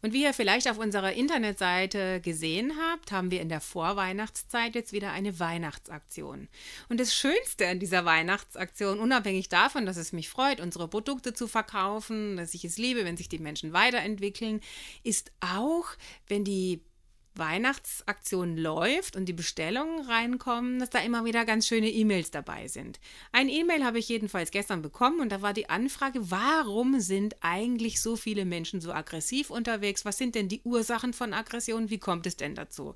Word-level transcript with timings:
Und 0.00 0.12
wie 0.12 0.22
ihr 0.22 0.32
vielleicht 0.32 0.70
auf 0.70 0.78
unserer 0.78 1.12
Internetseite 1.12 2.20
gesehen 2.20 2.74
habt, 2.80 3.10
haben 3.10 3.30
wir 3.30 3.40
in 3.40 3.48
der 3.48 3.60
Vorweihnachtszeit 3.60 4.74
jetzt 4.74 4.92
wieder 4.92 5.10
eine 5.10 5.40
Weihnachtsaktion. 5.40 6.48
Und 6.88 7.00
das 7.00 7.14
Schönste 7.14 7.66
an 7.66 7.80
dieser 7.80 8.04
Weihnachtsaktion, 8.04 9.00
unabhängig 9.00 9.48
davon, 9.48 9.86
dass 9.86 9.96
es 9.96 10.12
mich 10.12 10.28
freut, 10.28 10.60
unsere 10.60 10.86
Produkte 10.86 11.34
zu 11.34 11.48
verkaufen, 11.48 12.36
dass 12.36 12.54
ich 12.54 12.64
es 12.64 12.78
liebe, 12.78 13.04
wenn 13.04 13.16
sich 13.16 13.28
die 13.28 13.40
Menschen 13.40 13.72
weiterentwickeln, 13.72 14.60
ist 15.02 15.32
auch, 15.40 15.86
wenn 16.28 16.44
die 16.44 16.80
Weihnachtsaktion 17.38 18.56
läuft 18.56 19.16
und 19.16 19.26
die 19.26 19.32
Bestellungen 19.32 20.04
reinkommen, 20.06 20.78
dass 20.78 20.90
da 20.90 20.98
immer 20.98 21.24
wieder 21.24 21.44
ganz 21.44 21.66
schöne 21.66 21.88
E-Mails 21.88 22.30
dabei 22.30 22.68
sind. 22.68 23.00
Ein 23.32 23.48
E-Mail 23.48 23.84
habe 23.84 23.98
ich 23.98 24.08
jedenfalls 24.08 24.50
gestern 24.50 24.82
bekommen 24.82 25.20
und 25.20 25.30
da 25.30 25.42
war 25.42 25.52
die 25.52 25.70
Anfrage, 25.70 26.30
warum 26.30 27.00
sind 27.00 27.36
eigentlich 27.40 28.00
so 28.00 28.16
viele 28.16 28.44
Menschen 28.44 28.80
so 28.80 28.92
aggressiv 28.92 29.50
unterwegs? 29.50 30.04
Was 30.04 30.18
sind 30.18 30.34
denn 30.34 30.48
die 30.48 30.60
Ursachen 30.64 31.12
von 31.12 31.32
Aggression? 31.32 31.90
Wie 31.90 31.98
kommt 31.98 32.26
es 32.26 32.36
denn 32.36 32.54
dazu? 32.54 32.94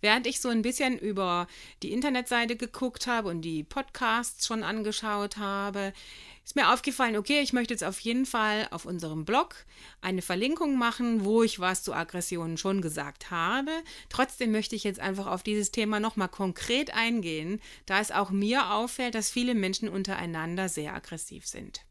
Während 0.00 0.26
ich 0.26 0.40
so 0.40 0.48
ein 0.48 0.62
bisschen 0.62 0.98
über 0.98 1.46
die 1.82 1.92
Internetseite 1.92 2.56
geguckt 2.56 3.06
habe 3.06 3.28
und 3.28 3.42
die 3.42 3.64
Podcasts 3.64 4.46
schon 4.46 4.62
angeschaut 4.62 5.36
habe, 5.36 5.92
ist 6.50 6.56
mir 6.56 6.72
aufgefallen, 6.72 7.16
okay, 7.16 7.42
ich 7.42 7.52
möchte 7.52 7.72
jetzt 7.72 7.84
auf 7.84 8.00
jeden 8.00 8.26
Fall 8.26 8.66
auf 8.72 8.84
unserem 8.84 9.24
Blog 9.24 9.54
eine 10.00 10.20
Verlinkung 10.20 10.76
machen, 10.76 11.24
wo 11.24 11.44
ich 11.44 11.60
was 11.60 11.84
zu 11.84 11.92
Aggressionen 11.94 12.56
schon 12.56 12.82
gesagt 12.82 13.30
habe. 13.30 13.70
Trotzdem 14.08 14.50
möchte 14.50 14.74
ich 14.74 14.82
jetzt 14.82 14.98
einfach 14.98 15.28
auf 15.28 15.44
dieses 15.44 15.70
Thema 15.70 16.00
nochmal 16.00 16.28
konkret 16.28 16.92
eingehen, 16.92 17.60
da 17.86 18.00
es 18.00 18.10
auch 18.10 18.30
mir 18.30 18.72
auffällt, 18.72 19.14
dass 19.14 19.30
viele 19.30 19.54
Menschen 19.54 19.88
untereinander 19.88 20.68
sehr 20.68 20.92
aggressiv 20.92 21.46
sind. 21.46 21.82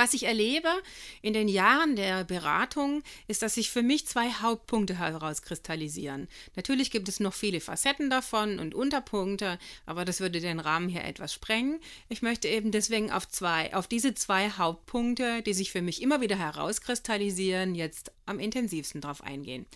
Was 0.00 0.14
ich 0.14 0.22
erlebe 0.22 0.68
in 1.22 1.32
den 1.32 1.48
Jahren 1.48 1.96
der 1.96 2.22
Beratung, 2.22 3.02
ist, 3.26 3.42
dass 3.42 3.56
sich 3.56 3.68
für 3.68 3.82
mich 3.82 4.06
zwei 4.06 4.30
Hauptpunkte 4.30 4.96
herauskristallisieren. 4.96 6.28
Natürlich 6.54 6.92
gibt 6.92 7.08
es 7.08 7.18
noch 7.18 7.34
viele 7.34 7.60
Facetten 7.60 8.08
davon 8.08 8.60
und 8.60 8.76
Unterpunkte, 8.76 9.58
aber 9.86 10.04
das 10.04 10.20
würde 10.20 10.38
den 10.38 10.60
Rahmen 10.60 10.88
hier 10.88 11.02
etwas 11.02 11.34
sprengen. 11.34 11.80
Ich 12.08 12.22
möchte 12.22 12.46
eben 12.46 12.70
deswegen 12.70 13.10
auf 13.10 13.28
zwei, 13.28 13.74
auf 13.74 13.88
diese 13.88 14.14
zwei 14.14 14.50
Hauptpunkte, 14.50 15.42
die 15.42 15.52
sich 15.52 15.72
für 15.72 15.82
mich 15.82 16.00
immer 16.00 16.20
wieder 16.20 16.38
herauskristallisieren, 16.38 17.74
jetzt 17.74 18.12
am 18.28 18.38
intensivsten 18.38 19.00
drauf 19.00 19.22
eingehen. 19.22 19.66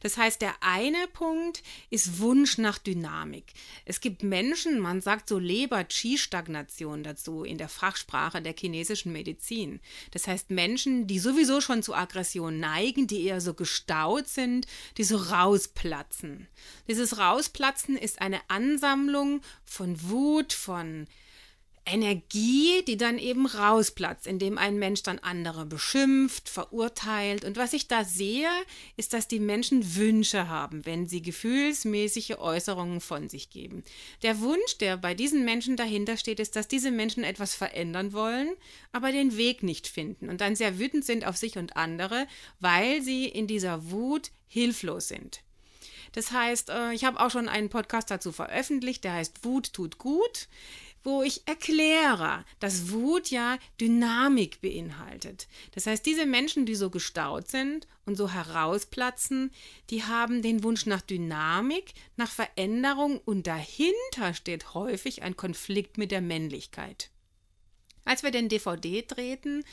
Das 0.00 0.16
heißt, 0.16 0.42
der 0.42 0.54
eine 0.60 1.08
Punkt 1.12 1.62
ist 1.90 2.20
Wunsch 2.20 2.58
nach 2.58 2.78
Dynamik. 2.78 3.52
Es 3.84 4.00
gibt 4.00 4.22
Menschen, 4.22 4.78
man 4.78 5.00
sagt 5.00 5.28
so 5.28 5.38
Leber-Qi-Stagnation 5.38 7.02
dazu 7.02 7.42
in 7.42 7.58
der 7.58 7.68
Fachsprache 7.68 8.42
der 8.42 8.54
chinesischen 8.56 9.12
Medizin. 9.12 9.71
Das 10.10 10.26
heißt, 10.26 10.50
Menschen, 10.50 11.06
die 11.06 11.18
sowieso 11.18 11.60
schon 11.60 11.82
zu 11.82 11.94
Aggression 11.94 12.60
neigen, 12.60 13.06
die 13.06 13.24
eher 13.24 13.40
so 13.40 13.54
gestaut 13.54 14.28
sind, 14.28 14.66
die 14.96 15.04
so 15.04 15.16
rausplatzen. 15.16 16.48
Dieses 16.88 17.18
Rausplatzen 17.18 17.96
ist 17.96 18.20
eine 18.20 18.40
Ansammlung 18.48 19.40
von 19.64 20.10
Wut, 20.10 20.52
von 20.52 21.06
Energie, 21.84 22.84
die 22.86 22.96
dann 22.96 23.18
eben 23.18 23.46
rausplatzt, 23.46 24.26
indem 24.26 24.56
ein 24.56 24.78
Mensch 24.78 25.02
dann 25.02 25.18
andere 25.18 25.66
beschimpft, 25.66 26.48
verurteilt. 26.48 27.44
Und 27.44 27.56
was 27.56 27.72
ich 27.72 27.88
da 27.88 28.04
sehe, 28.04 28.48
ist, 28.96 29.12
dass 29.12 29.26
die 29.26 29.40
Menschen 29.40 29.96
Wünsche 29.96 30.48
haben, 30.48 30.86
wenn 30.86 31.08
sie 31.08 31.22
gefühlsmäßige 31.22 32.36
Äußerungen 32.38 33.00
von 33.00 33.28
sich 33.28 33.50
geben. 33.50 33.82
Der 34.22 34.40
Wunsch, 34.40 34.78
der 34.78 34.96
bei 34.96 35.14
diesen 35.14 35.44
Menschen 35.44 35.76
dahinter 35.76 36.16
steht, 36.16 36.38
ist, 36.38 36.54
dass 36.54 36.68
diese 36.68 36.92
Menschen 36.92 37.24
etwas 37.24 37.54
verändern 37.54 38.12
wollen, 38.12 38.50
aber 38.92 39.10
den 39.10 39.36
Weg 39.36 39.64
nicht 39.64 39.88
finden 39.88 40.28
und 40.28 40.40
dann 40.40 40.54
sehr 40.54 40.78
wütend 40.78 41.04
sind 41.04 41.26
auf 41.26 41.36
sich 41.36 41.58
und 41.58 41.76
andere, 41.76 42.28
weil 42.60 43.02
sie 43.02 43.26
in 43.26 43.48
dieser 43.48 43.90
Wut 43.90 44.30
hilflos 44.46 45.08
sind. 45.08 45.40
Das 46.12 46.30
heißt, 46.30 46.68
äh, 46.68 46.92
ich 46.92 47.04
habe 47.04 47.18
auch 47.18 47.30
schon 47.30 47.48
einen 47.48 47.70
Podcast 47.70 48.10
dazu 48.10 48.32
veröffentlicht, 48.32 49.02
der 49.02 49.14
heißt 49.14 49.44
Wut 49.44 49.72
tut 49.72 49.98
gut 49.98 50.48
wo 51.04 51.22
ich 51.22 51.46
erkläre, 51.46 52.44
dass 52.60 52.90
Wut 52.90 53.30
ja 53.30 53.58
Dynamik 53.80 54.60
beinhaltet. 54.60 55.48
Das 55.72 55.86
heißt, 55.86 56.04
diese 56.04 56.26
Menschen, 56.26 56.66
die 56.66 56.74
so 56.74 56.90
gestaut 56.90 57.48
sind 57.48 57.86
und 58.04 58.16
so 58.16 58.30
herausplatzen, 58.30 59.50
die 59.90 60.04
haben 60.04 60.42
den 60.42 60.62
Wunsch 60.62 60.86
nach 60.86 61.02
Dynamik, 61.02 61.94
nach 62.16 62.30
Veränderung 62.30 63.20
und 63.24 63.46
dahinter 63.46 64.34
steht 64.34 64.74
häufig 64.74 65.22
ein 65.22 65.36
Konflikt 65.36 65.98
mit 65.98 66.10
der 66.10 66.20
Männlichkeit. 66.20 67.10
Als 68.04 68.22
wir 68.22 68.32
den 68.32 68.48
DVD 68.48 69.02
drehten, 69.02 69.64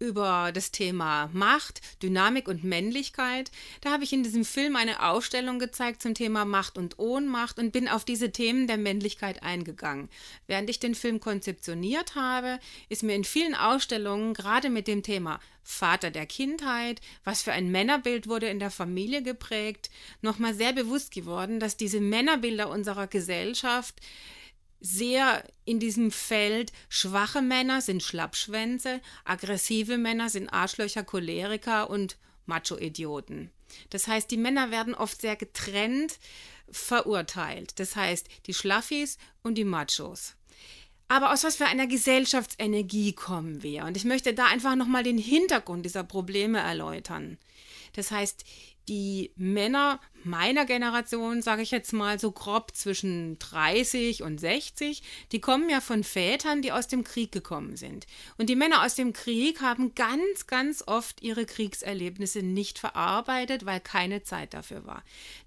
über 0.00 0.50
das 0.52 0.72
Thema 0.72 1.28
Macht, 1.32 1.80
Dynamik 2.02 2.48
und 2.48 2.64
Männlichkeit. 2.64 3.50
Da 3.82 3.92
habe 3.92 4.02
ich 4.02 4.12
in 4.12 4.22
diesem 4.22 4.44
Film 4.44 4.74
eine 4.74 5.02
Ausstellung 5.02 5.58
gezeigt 5.58 6.02
zum 6.02 6.14
Thema 6.14 6.44
Macht 6.44 6.78
und 6.78 6.98
Ohnmacht 6.98 7.58
und 7.58 7.70
bin 7.70 7.86
auf 7.86 8.04
diese 8.04 8.32
Themen 8.32 8.66
der 8.66 8.78
Männlichkeit 8.78 9.42
eingegangen. 9.42 10.08
Während 10.46 10.70
ich 10.70 10.80
den 10.80 10.94
Film 10.94 11.20
konzeptioniert 11.20 12.14
habe, 12.14 12.58
ist 12.88 13.02
mir 13.02 13.14
in 13.14 13.24
vielen 13.24 13.54
Ausstellungen 13.54 14.34
gerade 14.34 14.70
mit 14.70 14.88
dem 14.88 15.02
Thema 15.02 15.38
Vater 15.62 16.10
der 16.10 16.26
Kindheit, 16.26 17.00
was 17.22 17.42
für 17.42 17.52
ein 17.52 17.70
Männerbild 17.70 18.26
wurde 18.26 18.48
in 18.48 18.58
der 18.58 18.70
Familie 18.70 19.22
geprägt, 19.22 19.90
nochmal 20.22 20.54
sehr 20.54 20.72
bewusst 20.72 21.12
geworden, 21.12 21.60
dass 21.60 21.76
diese 21.76 22.00
Männerbilder 22.00 22.70
unserer 22.70 23.06
Gesellschaft 23.06 24.00
sehr 24.80 25.44
in 25.64 25.78
diesem 25.78 26.10
Feld. 26.10 26.72
Schwache 26.88 27.42
Männer 27.42 27.80
sind 27.80 28.02
Schlappschwänze, 28.02 29.00
aggressive 29.24 29.98
Männer 29.98 30.30
sind 30.30 30.48
Arschlöcher, 30.48 31.04
Choleriker 31.04 31.90
und 31.90 32.16
Macho-Idioten. 32.46 33.50
Das 33.90 34.08
heißt, 34.08 34.30
die 34.30 34.36
Männer 34.36 34.70
werden 34.70 34.94
oft 34.94 35.20
sehr 35.20 35.36
getrennt 35.36 36.18
verurteilt. 36.70 37.78
Das 37.78 37.96
heißt, 37.96 38.28
die 38.46 38.54
Schlaffis 38.54 39.18
und 39.42 39.56
die 39.56 39.64
Machos. 39.64 40.34
Aber 41.08 41.32
aus 41.32 41.42
was 41.42 41.56
für 41.56 41.66
einer 41.66 41.88
Gesellschaftsenergie 41.88 43.12
kommen 43.12 43.64
wir? 43.64 43.84
Und 43.84 43.96
ich 43.96 44.04
möchte 44.04 44.32
da 44.32 44.46
einfach 44.46 44.76
nochmal 44.76 45.02
den 45.02 45.18
Hintergrund 45.18 45.84
dieser 45.84 46.04
Probleme 46.04 46.60
erläutern. 46.60 47.36
Das 47.94 48.12
heißt, 48.12 48.44
die 48.88 49.32
Männer 49.36 50.00
meiner 50.24 50.64
Generation, 50.64 51.42
sage 51.42 51.62
ich 51.62 51.70
jetzt 51.70 51.92
mal 51.92 52.18
so 52.18 52.32
grob 52.32 52.74
zwischen 52.74 53.38
30 53.38 54.22
und 54.22 54.38
60, 54.38 55.02
die 55.32 55.40
kommen 55.40 55.68
ja 55.70 55.80
von 55.80 56.04
Vätern, 56.04 56.62
die 56.62 56.72
aus 56.72 56.88
dem 56.88 57.04
Krieg 57.04 57.32
gekommen 57.32 57.76
sind. 57.76 58.06
Und 58.38 58.48
die 58.48 58.56
Männer 58.56 58.84
aus 58.84 58.94
dem 58.94 59.12
Krieg 59.12 59.60
haben 59.60 59.94
ganz, 59.94 60.46
ganz 60.46 60.84
oft 60.86 61.22
ihre 61.22 61.46
Kriegserlebnisse 61.46 62.42
nicht 62.42 62.78
verarbeitet, 62.78 63.66
weil 63.66 63.80
keine 63.80 64.22
Zeit 64.22 64.54
dafür 64.54 64.86
war. 64.86 65.02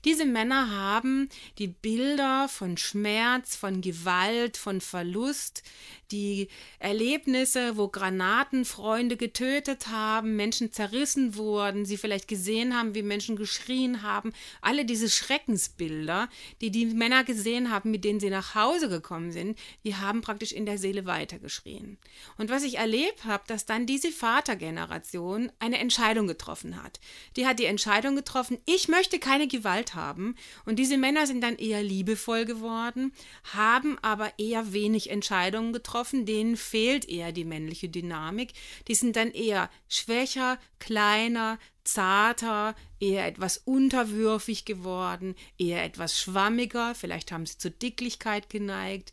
Diese 0.05 0.25
Männer 0.25 0.69
haben 0.71 1.29
die 1.57 1.67
Bilder 1.67 2.47
von 2.49 2.77
Schmerz, 2.77 3.55
von 3.55 3.81
Gewalt, 3.81 4.57
von 4.57 4.81
Verlust, 4.81 5.63
die 6.11 6.47
Erlebnisse, 6.79 7.75
wo 7.75 7.87
Granaten 7.87 8.65
Freunde 8.65 9.17
getötet 9.17 9.87
haben, 9.87 10.35
Menschen 10.35 10.71
zerrissen 10.71 11.35
wurden, 11.35 11.85
sie 11.85 11.97
vielleicht 11.97 12.27
gesehen 12.27 12.77
haben, 12.77 12.93
wie 12.93 13.01
Menschen 13.01 13.35
geschrien 13.35 14.03
haben, 14.03 14.31
alle 14.63 14.85
diese 14.85 15.09
Schreckensbilder, 15.09 16.29
die 16.61 16.71
die 16.71 16.85
Männer 16.85 17.23
gesehen 17.23 17.71
haben, 17.71 17.91
mit 17.91 18.03
denen 18.03 18.19
sie 18.19 18.29
nach 18.29 18.55
Hause 18.55 18.89
gekommen 18.89 19.31
sind, 19.31 19.57
die 19.83 19.95
haben 19.95 20.21
praktisch 20.21 20.51
in 20.51 20.65
der 20.65 20.77
Seele 20.77 21.05
weitergeschrien. 21.05 21.97
Und 22.37 22.49
was 22.49 22.63
ich 22.63 22.77
erlebt 22.77 23.25
habe, 23.25 23.43
dass 23.47 23.65
dann 23.65 23.85
diese 23.85 24.11
Vatergeneration 24.11 25.51
eine 25.59 25.79
Entscheidung 25.79 26.27
getroffen 26.27 26.81
hat. 26.81 26.99
Die 27.35 27.45
hat 27.45 27.59
die 27.59 27.65
Entscheidung 27.65 28.15
getroffen, 28.15 28.57
ich 28.65 28.87
möchte 28.87 29.19
keine 29.19 29.47
Gewalt 29.47 29.95
haben. 29.95 30.35
Und 30.65 30.77
diese 30.77 30.97
Männer 30.97 31.27
sind 31.27 31.41
dann 31.41 31.57
eher 31.57 31.83
liebevoll 31.83 32.45
geworden, 32.45 33.13
haben 33.53 33.97
aber 34.01 34.31
eher 34.37 34.73
wenig 34.73 35.09
Entscheidungen 35.09 35.73
getroffen, 35.73 36.25
denen 36.25 36.57
fehlt 36.57 37.07
eher 37.07 37.31
die 37.31 37.45
männliche 37.45 37.89
Dynamik. 37.89 38.53
Die 38.87 38.95
sind 38.95 39.15
dann 39.15 39.31
eher 39.31 39.69
schwächer, 39.87 40.59
kleiner, 40.79 41.59
zarter, 41.83 42.75
eher 42.99 43.25
etwas 43.25 43.57
unterwürfig 43.57 44.65
geworden, 44.65 45.35
eher 45.57 45.83
etwas 45.83 46.19
schwammiger, 46.19 46.95
vielleicht 46.95 47.31
haben 47.31 47.45
sie 47.45 47.57
zur 47.57 47.71
Dicklichkeit 47.71 48.49
geneigt. 48.49 49.11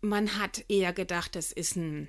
Man 0.00 0.38
hat 0.38 0.64
eher 0.68 0.92
gedacht, 0.92 1.36
das 1.36 1.52
ist 1.52 1.76
ein 1.76 2.08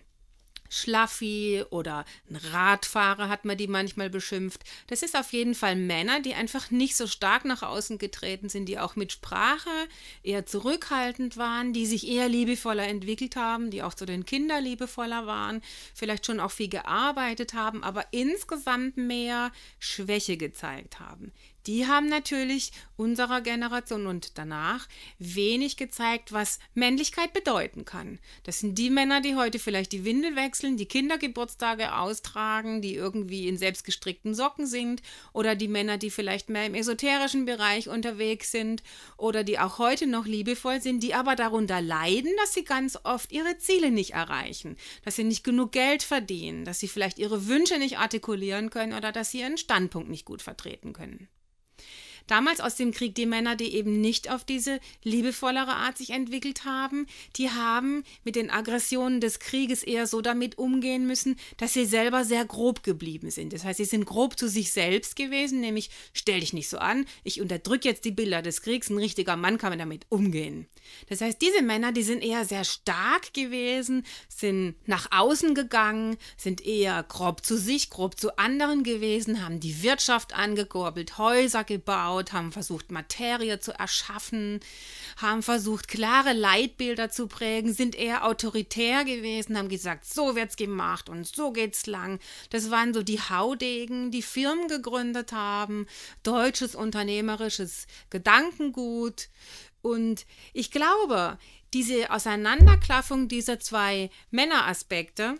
Schlaffi 0.73 1.63
oder 1.69 2.05
ein 2.29 2.35
Radfahrer 2.35 3.29
hat 3.29 3.45
man 3.45 3.57
die 3.57 3.67
manchmal 3.67 4.09
beschimpft. 4.09 4.61
Das 4.87 5.03
ist 5.03 5.15
auf 5.15 5.31
jeden 5.33 5.55
Fall 5.55 5.75
Männer, 5.75 6.19
die 6.19 6.33
einfach 6.33 6.71
nicht 6.71 6.95
so 6.95 7.07
stark 7.07 7.45
nach 7.45 7.61
außen 7.61 7.97
getreten 7.97 8.49
sind, 8.49 8.65
die 8.65 8.79
auch 8.79 8.95
mit 8.95 9.11
Sprache 9.11 9.69
eher 10.23 10.45
zurückhaltend 10.45 11.37
waren, 11.37 11.73
die 11.73 11.85
sich 11.85 12.07
eher 12.07 12.27
liebevoller 12.27 12.87
entwickelt 12.87 13.35
haben, 13.35 13.69
die 13.69 13.83
auch 13.83 13.93
zu 13.93 14.05
den 14.05 14.25
Kindern 14.25 14.63
liebevoller 14.63 15.27
waren, 15.27 15.61
vielleicht 15.93 16.25
schon 16.25 16.39
auch 16.39 16.51
viel 16.51 16.69
gearbeitet 16.69 17.53
haben, 17.53 17.83
aber 17.83 18.05
insgesamt 18.11 18.97
mehr 18.97 19.51
Schwäche 19.79 20.37
gezeigt 20.37 20.99
haben 20.99 21.31
die 21.67 21.87
haben 21.87 22.09
natürlich 22.09 22.71
unserer 22.97 23.41
Generation 23.41 24.07
und 24.07 24.37
danach 24.37 24.87
wenig 25.17 25.77
gezeigt, 25.77 26.31
was 26.31 26.59
Männlichkeit 26.73 27.33
bedeuten 27.33 27.85
kann. 27.85 28.19
Das 28.43 28.59
sind 28.59 28.77
die 28.77 28.89
Männer, 28.89 29.21
die 29.21 29.35
heute 29.35 29.59
vielleicht 29.59 29.91
die 29.93 30.05
Windel 30.05 30.35
wechseln, 30.35 30.77
die 30.77 30.85
Kindergeburtstage 30.85 31.95
austragen, 31.95 32.81
die 32.81 32.95
irgendwie 32.95 33.47
in 33.47 33.57
selbstgestrickten 33.57 34.35
Socken 34.35 34.67
sind 34.67 35.01
oder 35.31 35.55
die 35.55 35.67
Männer, 35.67 35.97
die 35.97 36.11
vielleicht 36.11 36.49
mehr 36.49 36.65
im 36.65 36.75
esoterischen 36.75 37.45
Bereich 37.45 37.87
unterwegs 37.87 38.51
sind 38.51 38.83
oder 39.17 39.43
die 39.43 39.59
auch 39.59 39.79
heute 39.79 40.05
noch 40.05 40.25
liebevoll 40.25 40.81
sind, 40.81 41.01
die 41.01 41.13
aber 41.13 41.35
darunter 41.35 41.81
leiden, 41.81 42.31
dass 42.37 42.53
sie 42.53 42.63
ganz 42.63 42.97
oft 43.03 43.31
ihre 43.31 43.57
Ziele 43.57 43.91
nicht 43.91 44.11
erreichen, 44.11 44.77
dass 45.03 45.15
sie 45.15 45.23
nicht 45.23 45.43
genug 45.43 45.71
Geld 45.71 46.03
verdienen, 46.03 46.65
dass 46.65 46.79
sie 46.79 46.87
vielleicht 46.87 47.19
ihre 47.19 47.47
Wünsche 47.47 47.79
nicht 47.79 47.97
artikulieren 47.97 48.69
können 48.69 48.93
oder 48.93 49.11
dass 49.11 49.31
sie 49.31 49.39
ihren 49.39 49.57
Standpunkt 49.57 50.09
nicht 50.09 50.25
gut 50.25 50.41
vertreten 50.41 50.93
können 50.93 51.27
damals 52.27 52.59
aus 52.59 52.75
dem 52.75 52.91
Krieg, 52.91 53.15
die 53.15 53.25
Männer, 53.25 53.55
die 53.55 53.73
eben 53.75 54.01
nicht 54.01 54.29
auf 54.29 54.43
diese 54.43 54.79
liebevollere 55.03 55.73
Art 55.75 55.97
sich 55.97 56.11
entwickelt 56.11 56.65
haben, 56.65 57.07
die 57.35 57.49
haben 57.49 58.03
mit 58.23 58.35
den 58.35 58.49
Aggressionen 58.49 59.19
des 59.21 59.39
Krieges 59.39 59.83
eher 59.83 60.07
so 60.07 60.21
damit 60.21 60.57
umgehen 60.57 61.05
müssen, 61.05 61.37
dass 61.57 61.73
sie 61.73 61.85
selber 61.85 62.25
sehr 62.25 62.45
grob 62.45 62.83
geblieben 62.83 63.31
sind. 63.31 63.53
Das 63.53 63.63
heißt, 63.63 63.77
sie 63.77 63.85
sind 63.85 64.05
grob 64.05 64.37
zu 64.37 64.47
sich 64.47 64.71
selbst 64.71 65.15
gewesen, 65.15 65.59
nämlich 65.59 65.89
stell 66.13 66.39
dich 66.39 66.53
nicht 66.53 66.69
so 66.69 66.77
an, 66.77 67.05
ich 67.23 67.41
unterdrücke 67.41 67.87
jetzt 67.87 68.05
die 68.05 68.11
Bilder 68.11 68.41
des 68.41 68.61
Kriegs, 68.61 68.89
ein 68.89 68.97
richtiger 68.97 69.35
Mann 69.35 69.57
kann 69.57 69.77
damit 69.77 70.05
umgehen. 70.09 70.67
Das 71.09 71.21
heißt, 71.21 71.41
diese 71.41 71.61
Männer, 71.61 71.91
die 71.91 72.03
sind 72.03 72.23
eher 72.23 72.45
sehr 72.45 72.63
stark 72.63 73.33
gewesen, 73.33 74.05
sind 74.27 74.75
nach 74.85 75.07
außen 75.11 75.55
gegangen, 75.55 76.17
sind 76.37 76.65
eher 76.65 77.03
grob 77.03 77.45
zu 77.45 77.57
sich, 77.57 77.89
grob 77.89 78.19
zu 78.19 78.37
anderen 78.37 78.83
gewesen, 78.83 79.43
haben 79.43 79.59
die 79.59 79.83
Wirtschaft 79.83 80.33
angekurbelt, 80.33 81.17
Häuser 81.17 81.63
gebaut, 81.63 82.12
gebaut, 82.13 82.33
haben 82.33 82.51
versucht, 82.51 82.91
Materie 82.91 83.59
zu 83.59 83.71
erschaffen, 83.77 84.59
haben 85.17 85.41
versucht, 85.41 85.87
klare 85.87 86.33
Leitbilder 86.33 87.09
zu 87.09 87.27
prägen, 87.27 87.73
sind 87.73 87.95
eher 87.95 88.25
autoritär 88.25 89.03
gewesen, 89.03 89.57
haben 89.57 89.69
gesagt, 89.69 90.05
so 90.05 90.35
wird's 90.35 90.55
gemacht 90.55 91.09
und 91.09 91.27
so 91.27 91.51
geht's 91.51 91.85
lang. 91.87 92.19
Das 92.49 92.71
waren 92.71 92.93
so 92.93 93.03
die 93.03 93.19
Haudegen, 93.19 94.11
die 94.11 94.21
Firmen 94.21 94.67
gegründet 94.67 95.31
haben, 95.31 95.87
deutsches 96.23 96.75
unternehmerisches 96.75 97.87
Gedankengut. 98.09 99.29
Und 99.81 100.25
ich 100.53 100.71
glaube, 100.71 101.37
diese 101.73 102.11
Auseinanderklaffung 102.11 103.27
dieser 103.27 103.59
zwei 103.59 104.09
Männeraspekte, 104.29 105.39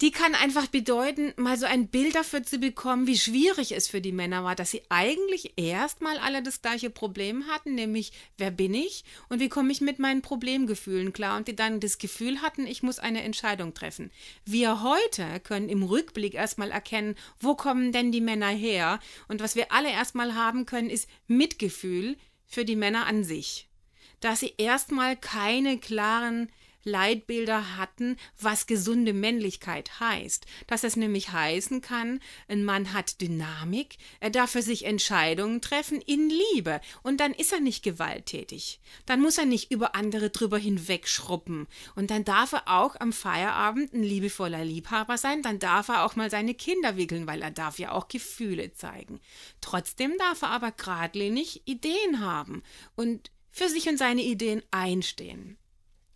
die 0.00 0.10
kann 0.10 0.34
einfach 0.34 0.66
bedeuten, 0.66 1.32
mal 1.36 1.56
so 1.56 1.66
ein 1.66 1.86
Bild 1.88 2.16
dafür 2.16 2.42
zu 2.42 2.58
bekommen, 2.58 3.06
wie 3.06 3.16
schwierig 3.16 3.72
es 3.72 3.86
für 3.86 4.00
die 4.00 4.12
Männer 4.12 4.42
war, 4.42 4.56
dass 4.56 4.72
sie 4.72 4.82
eigentlich 4.88 5.52
erstmal 5.56 6.18
alle 6.18 6.42
das 6.42 6.62
gleiche 6.62 6.90
Problem 6.90 7.46
hatten, 7.46 7.74
nämlich 7.74 8.12
wer 8.36 8.50
bin 8.50 8.74
ich 8.74 9.04
und 9.28 9.40
wie 9.40 9.48
komme 9.48 9.70
ich 9.70 9.80
mit 9.80 10.00
meinen 10.00 10.20
Problemgefühlen 10.20 11.12
klar 11.12 11.36
und 11.36 11.46
die 11.46 11.54
dann 11.54 11.78
das 11.78 11.98
Gefühl 11.98 12.42
hatten, 12.42 12.66
ich 12.66 12.82
muss 12.82 12.98
eine 12.98 13.22
Entscheidung 13.22 13.72
treffen. 13.72 14.10
Wir 14.44 14.82
heute 14.82 15.40
können 15.40 15.68
im 15.68 15.84
Rückblick 15.84 16.34
erstmal 16.34 16.72
erkennen, 16.72 17.14
wo 17.38 17.54
kommen 17.54 17.92
denn 17.92 18.10
die 18.10 18.20
Männer 18.20 18.48
her 18.48 18.98
und 19.28 19.40
was 19.40 19.54
wir 19.54 19.70
alle 19.70 19.90
erstmal 19.90 20.34
haben 20.34 20.66
können, 20.66 20.90
ist 20.90 21.08
Mitgefühl 21.28 22.16
für 22.46 22.64
die 22.64 22.76
Männer 22.76 23.06
an 23.06 23.22
sich. 23.22 23.68
Dass 24.20 24.40
sie 24.40 24.54
erstmal 24.58 25.16
keine 25.16 25.78
klaren 25.78 26.48
Leitbilder 26.84 27.76
hatten, 27.76 28.16
was 28.40 28.66
gesunde 28.66 29.12
Männlichkeit 29.12 30.00
heißt. 30.00 30.46
Dass 30.66 30.84
es 30.84 30.96
nämlich 30.96 31.32
heißen 31.32 31.80
kann, 31.80 32.20
ein 32.48 32.64
Mann 32.64 32.92
hat 32.92 33.20
Dynamik, 33.20 33.96
er 34.20 34.30
darf 34.30 34.50
für 34.50 34.62
sich 34.62 34.84
Entscheidungen 34.84 35.60
treffen 35.60 36.00
in 36.00 36.30
Liebe 36.30 36.80
und 37.02 37.18
dann 37.20 37.32
ist 37.32 37.52
er 37.52 37.60
nicht 37.60 37.82
gewalttätig. 37.82 38.80
Dann 39.06 39.20
muss 39.20 39.38
er 39.38 39.46
nicht 39.46 39.70
über 39.70 39.94
andere 39.94 40.30
drüber 40.30 40.58
hinwegschruppen 40.58 41.66
und 41.94 42.10
dann 42.10 42.24
darf 42.24 42.52
er 42.52 42.68
auch 42.68 42.96
am 43.00 43.12
Feierabend 43.12 43.92
ein 43.92 44.02
liebevoller 44.02 44.64
Liebhaber 44.64 45.18
sein, 45.18 45.42
dann 45.42 45.58
darf 45.58 45.88
er 45.88 46.04
auch 46.04 46.16
mal 46.16 46.30
seine 46.30 46.54
Kinder 46.54 46.96
wickeln, 46.96 47.26
weil 47.26 47.42
er 47.42 47.50
darf 47.50 47.78
ja 47.78 47.92
auch 47.92 48.08
Gefühle 48.08 48.72
zeigen. 48.72 49.20
Trotzdem 49.60 50.12
darf 50.18 50.42
er 50.42 50.50
aber 50.50 50.72
geradlinig 50.72 51.62
Ideen 51.66 52.20
haben 52.20 52.62
und 52.96 53.30
für 53.50 53.68
sich 53.68 53.88
und 53.88 53.98
seine 53.98 54.22
Ideen 54.22 54.62
einstehen. 54.70 55.56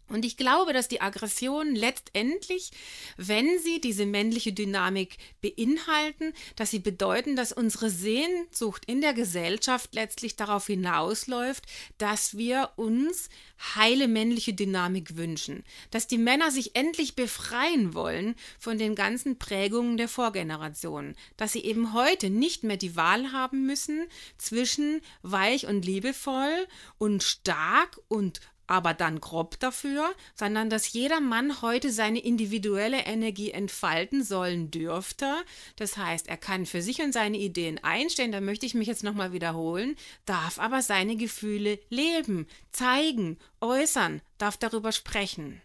Und 0.08 0.25
ich 0.25 0.37
glaube, 0.37 0.72
dass 0.72 0.88
die 0.88 1.00
Aggressionen 1.00 1.76
letztendlich, 1.76 2.70
wenn 3.16 3.58
sie 3.58 3.81
diese 3.81 4.06
männliche 4.06 4.52
Dynamik 4.52 5.19
beinhalten, 5.43 6.32
dass 6.56 6.70
sie 6.70 6.78
bedeuten, 6.78 7.37
dass 7.37 7.52
unsere 7.52 7.90
Sehnsucht 7.90 8.84
in 8.87 9.02
der 9.02 9.12
Gesellschaft 9.12 9.94
letztlich 9.94 10.37
darauf 10.37 10.66
hinausläuft, 10.66 11.64
dass 11.99 12.37
wir 12.37 12.70
uns 12.76 13.28
heile 13.75 14.08
männliche 14.08 14.55
Dynamik 14.55 15.16
wünschen, 15.16 15.64
dass 15.90 16.06
die 16.06 16.19
Männer 16.19 16.50
sich 16.50 16.75
endlich 16.75 17.14
befreien 17.14 17.93
wollen 17.93 18.34
von 18.58 18.78
den 18.78 18.94
ganzen 18.94 19.38
Prägungen 19.38 19.96
der 19.96 20.08
Vorgenerationen, 20.08 21.16
dass 21.37 21.52
sie 21.52 21.64
eben 21.64 21.93
heute 21.93 22.31
nicht 22.31 22.62
mehr 22.64 22.76
die 22.76 22.96
Wahl 22.96 23.32
haben 23.32 23.66
müssen 23.66 24.06
zwischen 24.38 25.02
weich 25.22 25.66
und 25.66 25.84
liebevoll 25.84 26.66
und 26.99 27.22
stark 27.22 27.99
und 28.08 28.40
aber 28.69 28.94
dann 28.94 29.20
grob 29.20 29.59
dafür, 29.59 30.15
sondern 30.35 30.70
dass 30.70 30.93
jeder 30.93 31.20
Mann 31.20 31.61
heute 31.62 31.91
seine 31.91 32.20
individuelle 32.20 32.99
Energie 32.99 33.50
entfalten 33.50 34.23
sollen 34.23 34.70
dürfte. 34.70 35.35
Das 35.76 35.97
heißt, 35.97 36.29
er 36.29 36.37
kann 36.37 36.67
für 36.67 36.82
sich 36.82 37.00
und 37.00 37.12
seine 37.12 37.38
Ideen 37.38 37.82
einstehen, 37.82 38.31
da 38.31 38.41
möchte 38.41 38.67
ich 38.67 38.75
mich 38.75 38.87
jetzt 38.87 39.03
nochmal 39.03 39.32
wiederholen, 39.32 39.97
darf 40.26 40.61
aber 40.61 40.82
seine 40.82 41.17
Gefühle 41.17 41.81
leben, 41.88 42.47
zeigen, 42.70 43.38
äußern, 43.61 44.20
darf 44.38 44.56
darüber 44.56 44.93
sprechen. 44.93 45.61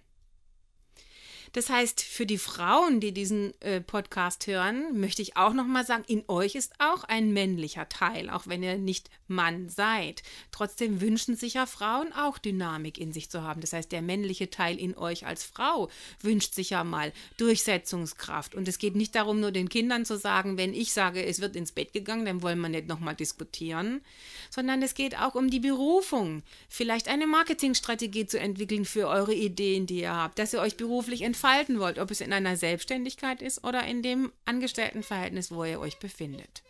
Das 1.54 1.70
heißt, 1.70 2.02
für 2.02 2.26
die 2.26 2.40
Frauen, 2.40 3.00
die 3.00 3.12
diesen 3.12 3.54
äh, 3.62 3.80
Podcast 3.80 4.48
hören, 4.48 5.00
möchte 5.00 5.22
ich 5.22 5.38
auch 5.38 5.54
nochmal 5.54 5.86
sagen, 5.86 6.04
in 6.08 6.24
euch 6.28 6.56
ist 6.56 6.74
auch 6.80 7.04
ein 7.04 7.32
männlicher 7.32 7.88
Teil, 7.88 8.32
auch 8.32 8.48
wenn 8.48 8.64
ihr 8.64 8.80
nicht 8.80 9.12
Mann 9.28 9.70
seid. 9.70 10.24
Trotzdem 10.52 11.00
wünschen 11.00 11.36
sich 11.36 11.54
ja 11.54 11.68
Frauen 11.68 12.12
auch 12.12 12.40
Dynamik 12.40 12.98
in 12.98 13.14
sich 13.14 13.30
zu 13.30 13.44
haben. 13.44 13.62
Das 13.62 13.72
heißt, 13.72 13.92
der 13.92 14.02
männliche 14.02 14.50
Teil 14.50 14.80
in 14.80 14.98
euch 14.98 15.28
als 15.28 15.44
Frau 15.44 15.92
wünscht 16.22 16.56
sich 16.56 16.72
ja 16.72 16.84
mal 16.84 17.14
Durchsetzungskraft. 17.38 18.56
Und 18.56 18.68
es 18.68 18.80
geht 18.80 18.96
nicht 18.96 19.14
darum, 19.14 19.40
nur 19.40 19.52
den 19.52 19.70
Kindern 19.70 20.06
zu 20.06 20.18
sagen, 20.18 20.58
wenn 20.58 20.74
ich 20.74 20.92
sage, 20.92 21.24
es 21.24 21.40
wird 21.40 21.56
ins 21.56 21.72
Bett 21.72 21.94
gegangen, 21.94 22.26
dann 22.26 22.42
wollen 22.42 22.60
wir 22.62 22.70
nicht 22.70 22.88
nochmal 22.88 23.16
diskutieren, 23.16 24.02
sondern 24.50 24.82
es 24.82 24.96
geht 24.96 25.20
auch 25.20 25.36
um 25.36 25.52
die 25.52 25.60
Berufung. 25.60 26.42
Vielleicht 26.68 27.10
eine 27.10 27.28
Marketingstrategie 27.28 28.26
zu 28.26 28.40
entwickeln 28.40 28.86
für 28.86 29.08
eure 29.08 29.36
Ideen, 29.36 29.86
die 29.86 30.02
ihr 30.02 30.16
habt, 30.16 30.40
dass 30.40 30.54
ihr 30.54 30.60
euch 30.60 30.78
beruflich 30.78 31.22
entfaltet 31.22 31.43
entfalten 31.44 31.80
wollt, 31.80 32.00
ob 32.00 32.10
es 32.10 32.22
in 32.22 32.32
einer 32.32 32.56
Selbstständigkeit 32.56 33.42
ist 33.42 33.66
oder 33.66 33.86
in 33.86 34.02
dem 34.02 34.32
Angestelltenverhältnis, 34.46 35.52
wo 35.52 35.66
ihr 35.66 35.80
euch 35.80 36.00
befindet. 36.00 36.64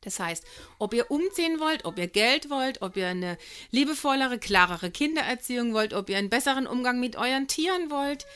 Das 0.00 0.18
heißt, 0.18 0.44
ob 0.78 0.94
ihr 0.94 1.10
umziehen 1.10 1.60
wollt, 1.60 1.84
ob 1.84 1.98
ihr 1.98 2.08
Geld 2.08 2.48
wollt, 2.48 2.80
ob 2.80 2.96
ihr 2.96 3.08
eine 3.08 3.36
liebevollere, 3.72 4.38
klarere 4.38 4.90
Kindererziehung 4.90 5.74
wollt, 5.74 5.92
ob 5.92 6.08
ihr 6.08 6.16
einen 6.16 6.30
besseren 6.30 6.66
Umgang 6.66 6.98
mit 6.98 7.16
euren 7.16 7.46
Tieren 7.46 7.90
wollt, 7.90 8.26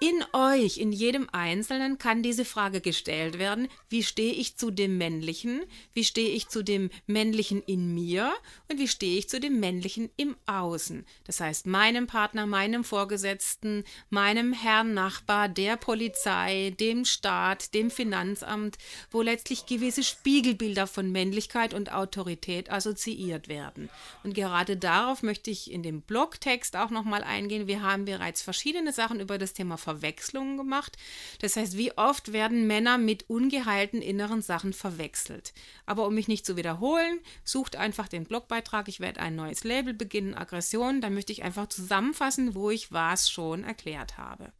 in 0.00 0.24
euch, 0.32 0.78
in 0.78 0.92
jedem 0.92 1.28
Einzelnen 1.30 1.98
kann 1.98 2.22
diese 2.22 2.46
Frage 2.46 2.80
gestellt 2.80 3.38
werden, 3.38 3.68
wie 3.90 4.02
stehe 4.02 4.32
ich 4.32 4.56
zu 4.56 4.70
dem 4.70 4.96
Männlichen, 4.96 5.60
wie 5.92 6.04
stehe 6.04 6.30
ich 6.30 6.48
zu 6.48 6.64
dem 6.64 6.88
Männlichen 7.06 7.62
in 7.62 7.94
mir 7.94 8.32
und 8.70 8.78
wie 8.78 8.88
stehe 8.88 9.18
ich 9.18 9.28
zu 9.28 9.40
dem 9.40 9.60
Männlichen 9.60 10.08
im 10.16 10.36
Außen. 10.46 11.04
Das 11.24 11.40
heißt, 11.40 11.66
meinem 11.66 12.06
Partner, 12.06 12.46
meinem 12.46 12.82
Vorgesetzten, 12.82 13.84
meinem 14.08 14.54
Herrn 14.54 14.94
Nachbar, 14.94 15.50
der 15.50 15.76
Polizei, 15.76 16.74
dem 16.80 17.04
Staat, 17.04 17.74
dem 17.74 17.90
Finanzamt, 17.90 18.78
wo 19.10 19.20
letztlich 19.20 19.66
gewisse 19.66 20.02
Spiegelbilder 20.02 20.86
von 20.86 21.12
Männlichkeit 21.12 21.74
und 21.74 21.92
Autorität 21.92 22.72
assoziiert 22.72 23.48
werden. 23.48 23.90
Und 24.24 24.34
gerade 24.34 24.78
darauf 24.78 25.22
möchte 25.22 25.50
ich 25.50 25.70
in 25.70 25.82
dem 25.82 26.00
Blogtext 26.00 26.74
auch 26.76 26.88
nochmal 26.88 27.22
eingehen. 27.22 27.66
Wir 27.66 27.82
haben 27.82 28.06
bereits 28.06 28.40
verschiedene 28.40 28.94
Sachen 28.94 29.20
über 29.20 29.36
das 29.36 29.52
Thema 29.52 29.76
Verwechslungen 29.90 30.56
gemacht. 30.56 30.96
Das 31.40 31.56
heißt, 31.56 31.76
wie 31.76 31.96
oft 31.96 32.32
werden 32.32 32.66
Männer 32.66 32.96
mit 32.96 33.28
ungeheilten 33.28 34.02
inneren 34.02 34.40
Sachen 34.40 34.72
verwechselt. 34.72 35.52
Aber 35.84 36.06
um 36.06 36.14
mich 36.14 36.28
nicht 36.28 36.46
zu 36.46 36.56
wiederholen, 36.56 37.18
sucht 37.44 37.74
einfach 37.74 38.06
den 38.06 38.24
Blogbeitrag. 38.24 38.86
Ich 38.88 39.00
werde 39.00 39.20
ein 39.20 39.34
neues 39.34 39.64
Label 39.64 39.94
beginnen, 39.94 40.34
Aggression. 40.34 41.00
Da 41.00 41.10
möchte 41.10 41.32
ich 41.32 41.42
einfach 41.42 41.68
zusammenfassen, 41.68 42.54
wo 42.54 42.70
ich 42.70 42.92
was 42.92 43.30
schon 43.30 43.64
erklärt 43.64 44.16
habe. 44.16 44.52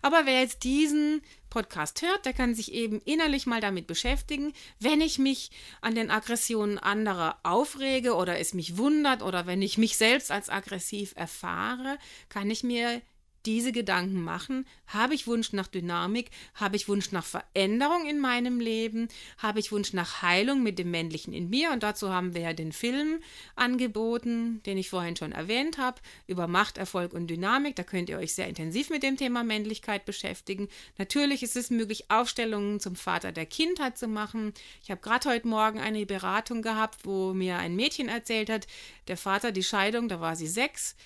Aber 0.00 0.26
wer 0.26 0.40
jetzt 0.40 0.64
diesen 0.64 1.22
Podcast 1.50 2.02
hört, 2.02 2.24
der 2.24 2.32
kann 2.32 2.54
sich 2.54 2.72
eben 2.72 3.00
innerlich 3.04 3.46
mal 3.46 3.60
damit 3.60 3.86
beschäftigen, 3.86 4.52
wenn 4.80 5.00
ich 5.00 5.18
mich 5.18 5.50
an 5.80 5.94
den 5.94 6.10
Aggressionen 6.10 6.78
anderer 6.78 7.38
aufrege 7.42 8.14
oder 8.14 8.38
es 8.38 8.54
mich 8.54 8.78
wundert 8.78 9.22
oder 9.22 9.46
wenn 9.46 9.62
ich 9.62 9.78
mich 9.78 9.96
selbst 9.96 10.30
als 10.30 10.48
aggressiv 10.48 11.12
erfahre, 11.14 11.98
kann 12.28 12.50
ich 12.50 12.62
mir 12.62 13.02
diese 13.46 13.72
Gedanken 13.72 14.22
machen, 14.22 14.66
habe 14.86 15.14
ich 15.14 15.26
Wunsch 15.26 15.52
nach 15.52 15.66
Dynamik, 15.66 16.30
habe 16.54 16.76
ich 16.76 16.88
Wunsch 16.88 17.12
nach 17.12 17.24
Veränderung 17.24 18.06
in 18.06 18.20
meinem 18.20 18.60
Leben, 18.60 19.08
habe 19.38 19.60
ich 19.60 19.72
Wunsch 19.72 19.92
nach 19.92 20.22
Heilung 20.22 20.62
mit 20.62 20.78
dem 20.78 20.90
Männlichen 20.90 21.32
in 21.32 21.50
mir? 21.50 21.70
Und 21.72 21.82
dazu 21.82 22.10
haben 22.10 22.34
wir 22.34 22.42
ja 22.42 22.52
den 22.52 22.72
Film 22.72 23.20
angeboten, 23.56 24.62
den 24.64 24.78
ich 24.78 24.90
vorhin 24.90 25.16
schon 25.16 25.32
erwähnt 25.32 25.78
habe, 25.78 26.00
über 26.26 26.46
Macht, 26.46 26.78
Erfolg 26.78 27.12
und 27.12 27.28
Dynamik, 27.28 27.76
da 27.76 27.82
könnt 27.82 28.08
ihr 28.08 28.18
euch 28.18 28.34
sehr 28.34 28.48
intensiv 28.48 28.90
mit 28.90 29.02
dem 29.02 29.16
Thema 29.16 29.44
Männlichkeit 29.44 30.04
beschäftigen. 30.04 30.68
Natürlich 30.98 31.42
ist 31.42 31.56
es 31.56 31.70
möglich, 31.70 32.10
Aufstellungen 32.10 32.80
zum 32.80 32.96
Vater 32.96 33.32
der 33.32 33.46
Kindheit 33.46 33.98
zu 33.98 34.08
machen. 34.08 34.52
Ich 34.82 34.90
habe 34.90 35.00
gerade 35.00 35.28
heute 35.28 35.48
Morgen 35.48 35.80
eine 35.80 36.06
Beratung 36.06 36.62
gehabt, 36.62 37.04
wo 37.04 37.32
mir 37.32 37.58
ein 37.58 37.76
Mädchen 37.76 38.08
erzählt 38.08 38.50
hat, 38.50 38.66
der 39.08 39.16
Vater 39.16 39.52
die 39.52 39.62
Scheidung, 39.62 40.08
da 40.08 40.20
war 40.20 40.36
sie 40.36 40.46
sechs, 40.46 40.96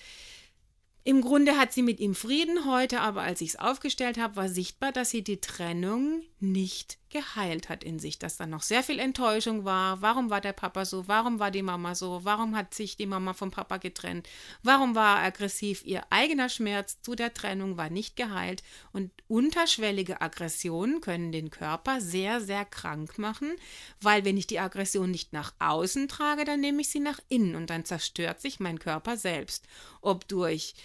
im 1.07 1.21
Grunde 1.21 1.55
hat 1.57 1.71
sie 1.71 1.83
mit 1.83 2.01
ihm 2.01 2.15
Frieden 2.15 2.65
heute, 2.65 2.99
aber 2.99 3.21
als 3.21 3.39
ich 3.39 3.51
es 3.51 3.59
aufgestellt 3.59 4.17
habe, 4.17 4.35
war 4.35 4.49
sichtbar, 4.49 4.91
dass 4.91 5.09
sie 5.09 5.23
die 5.23 5.39
Trennung 5.39 6.21
nicht 6.39 6.97
geheilt 7.09 7.69
hat 7.69 7.83
in 7.83 7.99
sich, 7.99 8.19
dass 8.19 8.37
da 8.37 8.45
noch 8.45 8.61
sehr 8.61 8.83
viel 8.83 8.99
Enttäuschung 8.99 9.65
war. 9.65 10.01
Warum 10.01 10.29
war 10.29 10.41
der 10.41 10.53
Papa 10.53 10.85
so? 10.85 11.07
Warum 11.07 11.39
war 11.39 11.51
die 11.51 11.63
Mama 11.63 11.95
so? 11.95 12.19
Warum 12.23 12.55
hat 12.55 12.73
sich 12.73 12.97
die 12.97 13.05
Mama 13.05 13.33
vom 13.33 13.49
Papa 13.49 13.77
getrennt? 13.77 14.27
Warum 14.61 14.93
war 14.93 15.19
er 15.19 15.27
aggressiv? 15.27 15.83
Ihr 15.85 16.03
eigener 16.11 16.49
Schmerz 16.49 17.01
zu 17.01 17.15
der 17.15 17.33
Trennung 17.33 17.77
war 17.77 17.89
nicht 17.89 18.15
geheilt 18.17 18.61
und 18.91 19.11
unterschwellige 19.27 20.21
Aggressionen 20.21 21.01
können 21.01 21.31
den 21.31 21.49
Körper 21.49 22.01
sehr, 22.01 22.39
sehr 22.41 22.65
krank 22.65 23.17
machen, 23.17 23.55
weil 24.01 24.23
wenn 24.25 24.37
ich 24.37 24.47
die 24.47 24.59
Aggression 24.59 25.09
nicht 25.09 25.33
nach 25.33 25.53
außen 25.59 26.07
trage, 26.07 26.45
dann 26.45 26.59
nehme 26.59 26.81
ich 26.81 26.89
sie 26.89 26.99
nach 26.99 27.19
innen 27.29 27.55
und 27.55 27.69
dann 27.69 27.85
zerstört 27.85 28.41
sich 28.41 28.59
mein 28.59 28.79
Körper 28.79 29.17
selbst. 29.17 29.65
Ob 30.01 30.27
durch 30.27 30.75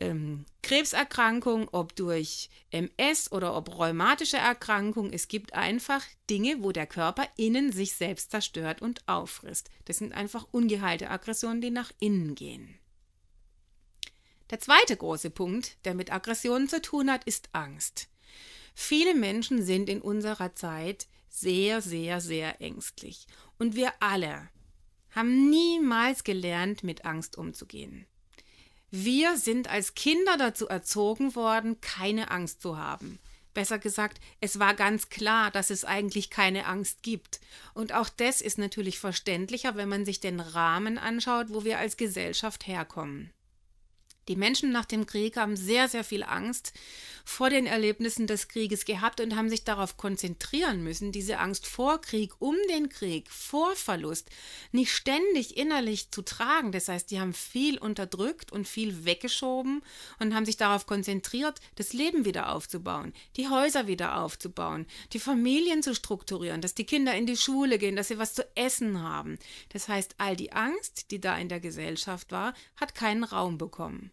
ähm, 0.00 0.44
Krebserkrankung, 0.62 1.68
ob 1.72 1.94
durch 1.94 2.48
MS 2.70 3.30
oder 3.32 3.54
ob 3.56 3.76
rheumatische 3.76 4.38
Erkrankung. 4.38 5.12
Es 5.12 5.28
gibt 5.28 5.54
einfach 5.54 6.04
Dinge, 6.28 6.62
wo 6.62 6.72
der 6.72 6.86
Körper 6.86 7.26
innen 7.36 7.70
sich 7.70 7.94
selbst 7.94 8.30
zerstört 8.30 8.82
und 8.82 9.06
auffrisst. 9.06 9.70
Das 9.84 9.98
sind 9.98 10.12
einfach 10.12 10.46
ungeheilte 10.50 11.10
Aggressionen, 11.10 11.60
die 11.60 11.70
nach 11.70 11.92
innen 12.00 12.34
gehen. 12.34 12.78
Der 14.50 14.58
zweite 14.58 14.96
große 14.96 15.30
Punkt, 15.30 15.76
der 15.84 15.94
mit 15.94 16.12
Aggressionen 16.12 16.68
zu 16.68 16.82
tun 16.82 17.10
hat, 17.10 17.24
ist 17.24 17.50
Angst. 17.52 18.08
Viele 18.74 19.14
Menschen 19.14 19.62
sind 19.62 19.88
in 19.88 20.00
unserer 20.00 20.54
Zeit 20.54 21.06
sehr, 21.28 21.80
sehr, 21.80 22.20
sehr 22.20 22.60
ängstlich. 22.60 23.26
Und 23.58 23.76
wir 23.76 23.92
alle 24.00 24.48
haben 25.10 25.50
niemals 25.50 26.24
gelernt, 26.24 26.82
mit 26.82 27.04
Angst 27.04 27.36
umzugehen. 27.36 28.06
Wir 28.90 29.36
sind 29.36 29.68
als 29.70 29.94
Kinder 29.94 30.36
dazu 30.36 30.66
erzogen 30.66 31.34
worden, 31.36 31.80
keine 31.80 32.30
Angst 32.30 32.60
zu 32.60 32.76
haben. 32.76 33.20
Besser 33.54 33.78
gesagt, 33.78 34.20
es 34.40 34.58
war 34.58 34.74
ganz 34.74 35.08
klar, 35.08 35.50
dass 35.50 35.70
es 35.70 35.84
eigentlich 35.84 36.30
keine 36.30 36.66
Angst 36.66 37.02
gibt. 37.02 37.40
Und 37.74 37.92
auch 37.92 38.08
das 38.08 38.40
ist 38.40 38.58
natürlich 38.58 38.98
verständlicher, 38.98 39.76
wenn 39.76 39.88
man 39.88 40.04
sich 40.04 40.20
den 40.20 40.40
Rahmen 40.40 40.98
anschaut, 40.98 41.46
wo 41.50 41.64
wir 41.64 41.78
als 41.78 41.96
Gesellschaft 41.96 42.66
herkommen. 42.66 43.32
Die 44.28 44.36
Menschen 44.36 44.70
nach 44.70 44.84
dem 44.84 45.06
Krieg 45.06 45.36
haben 45.36 45.56
sehr, 45.56 45.88
sehr 45.88 46.04
viel 46.04 46.22
Angst 46.22 46.72
vor 47.24 47.50
den 47.50 47.66
Erlebnissen 47.66 48.26
des 48.26 48.48
Krieges 48.48 48.84
gehabt 48.84 49.20
und 49.20 49.36
haben 49.36 49.48
sich 49.48 49.64
darauf 49.64 49.96
konzentrieren 49.96 50.82
müssen, 50.82 51.12
diese 51.12 51.38
Angst 51.38 51.66
vor 51.66 52.00
Krieg, 52.00 52.32
um 52.38 52.56
den 52.68 52.88
Krieg, 52.88 53.30
vor 53.30 53.74
Verlust, 53.76 54.30
nicht 54.72 54.92
ständig 54.92 55.56
innerlich 55.56 56.10
zu 56.10 56.22
tragen. 56.22 56.72
Das 56.72 56.88
heißt, 56.88 57.10
die 57.10 57.20
haben 57.20 57.34
viel 57.34 57.78
unterdrückt 57.78 58.52
und 58.52 58.68
viel 58.68 59.04
weggeschoben 59.04 59.82
und 60.18 60.34
haben 60.34 60.46
sich 60.46 60.56
darauf 60.56 60.86
konzentriert, 60.86 61.60
das 61.76 61.92
Leben 61.92 62.24
wieder 62.24 62.52
aufzubauen, 62.52 63.12
die 63.36 63.48
Häuser 63.48 63.86
wieder 63.86 64.18
aufzubauen, 64.20 64.86
die 65.12 65.20
Familien 65.20 65.82
zu 65.82 65.94
strukturieren, 65.94 66.60
dass 66.60 66.74
die 66.74 66.86
Kinder 66.86 67.14
in 67.14 67.26
die 67.26 67.36
Schule 67.36 67.78
gehen, 67.78 67.96
dass 67.96 68.08
sie 68.08 68.18
was 68.18 68.34
zu 68.34 68.46
essen 68.56 69.02
haben. 69.02 69.38
Das 69.70 69.88
heißt, 69.88 70.16
all 70.18 70.36
die 70.36 70.52
Angst, 70.52 71.10
die 71.10 71.20
da 71.20 71.36
in 71.36 71.48
der 71.48 71.60
Gesellschaft 71.60 72.32
war, 72.32 72.54
hat 72.76 72.94
keinen 72.94 73.24
Raum 73.24 73.58
bekommen. 73.58 74.12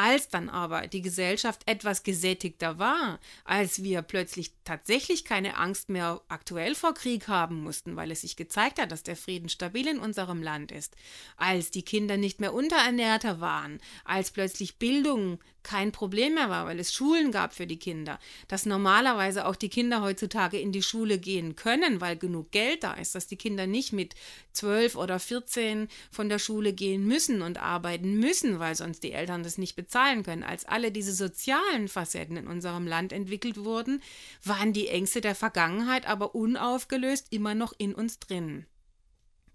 Als 0.00 0.28
dann 0.28 0.48
aber 0.48 0.86
die 0.86 1.02
Gesellschaft 1.02 1.62
etwas 1.66 2.04
gesättigter 2.04 2.78
war, 2.78 3.18
als 3.44 3.82
wir 3.82 4.00
plötzlich 4.02 4.52
tatsächlich 4.62 5.24
keine 5.24 5.56
Angst 5.56 5.88
mehr 5.88 6.22
aktuell 6.28 6.76
vor 6.76 6.94
Krieg 6.94 7.26
haben 7.26 7.64
mussten, 7.64 7.96
weil 7.96 8.12
es 8.12 8.20
sich 8.20 8.36
gezeigt 8.36 8.80
hat, 8.80 8.92
dass 8.92 9.02
der 9.02 9.16
Frieden 9.16 9.48
stabil 9.48 9.88
in 9.88 9.98
unserem 9.98 10.40
Land 10.40 10.70
ist, 10.70 10.94
als 11.36 11.72
die 11.72 11.82
Kinder 11.82 12.16
nicht 12.16 12.38
mehr 12.38 12.54
unterernährter 12.54 13.40
waren, 13.40 13.80
als 14.04 14.30
plötzlich 14.30 14.78
Bildung 14.78 15.40
kein 15.68 15.92
Problem 15.92 16.32
mehr 16.32 16.48
war, 16.48 16.64
weil 16.64 16.80
es 16.80 16.94
Schulen 16.94 17.30
gab 17.30 17.52
für 17.52 17.66
die 17.66 17.78
Kinder, 17.78 18.18
dass 18.48 18.64
normalerweise 18.64 19.44
auch 19.44 19.54
die 19.54 19.68
Kinder 19.68 20.00
heutzutage 20.00 20.58
in 20.58 20.72
die 20.72 20.82
Schule 20.82 21.18
gehen 21.18 21.56
können, 21.56 22.00
weil 22.00 22.16
genug 22.16 22.52
Geld 22.52 22.84
da 22.84 22.94
ist, 22.94 23.14
dass 23.14 23.26
die 23.26 23.36
Kinder 23.36 23.66
nicht 23.66 23.92
mit 23.92 24.14
zwölf 24.54 24.96
oder 24.96 25.18
vierzehn 25.18 25.88
von 26.10 26.30
der 26.30 26.38
Schule 26.38 26.72
gehen 26.72 27.06
müssen 27.06 27.42
und 27.42 27.58
arbeiten 27.58 28.18
müssen, 28.18 28.58
weil 28.58 28.76
sonst 28.76 29.04
die 29.04 29.12
Eltern 29.12 29.42
das 29.42 29.58
nicht 29.58 29.76
bezahlen 29.76 30.22
können. 30.22 30.42
Als 30.42 30.64
alle 30.64 30.90
diese 30.90 31.12
sozialen 31.12 31.88
Facetten 31.88 32.38
in 32.38 32.46
unserem 32.46 32.86
Land 32.86 33.12
entwickelt 33.12 33.58
wurden, 33.58 34.00
waren 34.42 34.72
die 34.72 34.88
Ängste 34.88 35.20
der 35.20 35.34
Vergangenheit 35.34 36.08
aber 36.08 36.34
unaufgelöst 36.34 37.26
immer 37.28 37.54
noch 37.54 37.74
in 37.76 37.94
uns 37.94 38.18
drin. 38.18 38.64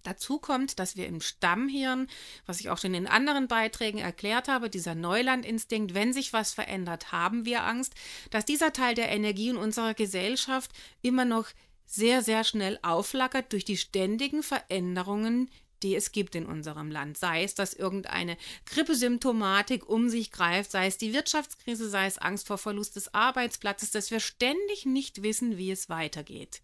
Dazu 0.03 0.37
kommt, 0.37 0.79
dass 0.79 0.97
wir 0.97 1.07
im 1.07 1.21
Stammhirn, 1.21 2.07
was 2.45 2.59
ich 2.59 2.69
auch 2.69 2.77
schon 2.77 2.93
in 2.93 3.07
anderen 3.07 3.47
Beiträgen 3.47 3.99
erklärt 3.99 4.47
habe, 4.47 4.69
dieser 4.69 4.95
Neulandinstinkt, 4.95 5.93
wenn 5.93 6.13
sich 6.13 6.33
was 6.33 6.53
verändert, 6.53 7.11
haben 7.11 7.45
wir 7.45 7.63
Angst, 7.63 7.93
dass 8.29 8.45
dieser 8.45 8.73
Teil 8.73 8.95
der 8.95 9.09
Energie 9.09 9.49
in 9.49 9.57
unserer 9.57 9.93
Gesellschaft 9.93 10.71
immer 11.01 11.25
noch 11.25 11.47
sehr, 11.85 12.21
sehr 12.21 12.43
schnell 12.43 12.79
auflackert 12.81 13.51
durch 13.53 13.65
die 13.65 13.77
ständigen 13.77 14.43
Veränderungen, 14.43 15.49
die 15.83 15.95
es 15.95 16.11
gibt 16.11 16.35
in 16.35 16.45
unserem 16.45 16.89
Land. 16.89 17.17
Sei 17.17 17.43
es, 17.43 17.55
dass 17.55 17.73
irgendeine 17.73 18.37
Grippesymptomatik 18.65 19.87
um 19.87 20.09
sich 20.09 20.31
greift, 20.31 20.71
sei 20.71 20.87
es 20.87 20.97
die 20.97 21.13
Wirtschaftskrise, 21.13 21.89
sei 21.89 22.05
es 22.05 22.17
Angst 22.17 22.47
vor 22.47 22.57
Verlust 22.57 22.95
des 22.95 23.13
Arbeitsplatzes, 23.13 23.91
dass 23.91 24.11
wir 24.11 24.19
ständig 24.19 24.85
nicht 24.85 25.21
wissen, 25.23 25.57
wie 25.57 25.71
es 25.71 25.89
weitergeht. 25.89 26.61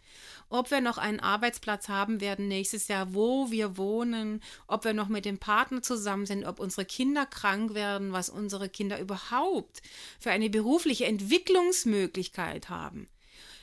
Ob 0.49 0.71
wir 0.71 0.81
noch 0.81 0.97
einen 0.97 1.19
Arbeitsplatz 1.19 1.89
haben 1.89 2.21
werden 2.21 2.47
nächstes 2.47 2.87
Jahr, 2.87 3.13
wo 3.13 3.51
wir 3.51 3.77
wohnen, 3.77 4.41
ob 4.67 4.85
wir 4.85 4.93
noch 4.93 5.09
mit 5.09 5.25
dem 5.25 5.37
Partner 5.37 5.81
zusammen 5.81 6.25
sind, 6.25 6.45
ob 6.45 6.59
unsere 6.59 6.85
Kinder 6.85 7.25
krank 7.25 7.73
werden, 7.73 8.13
was 8.13 8.29
unsere 8.29 8.69
Kinder 8.69 8.99
überhaupt 8.99 9.81
für 10.19 10.31
eine 10.31 10.49
berufliche 10.49 11.05
Entwicklungsmöglichkeit 11.05 12.69
haben 12.69 13.07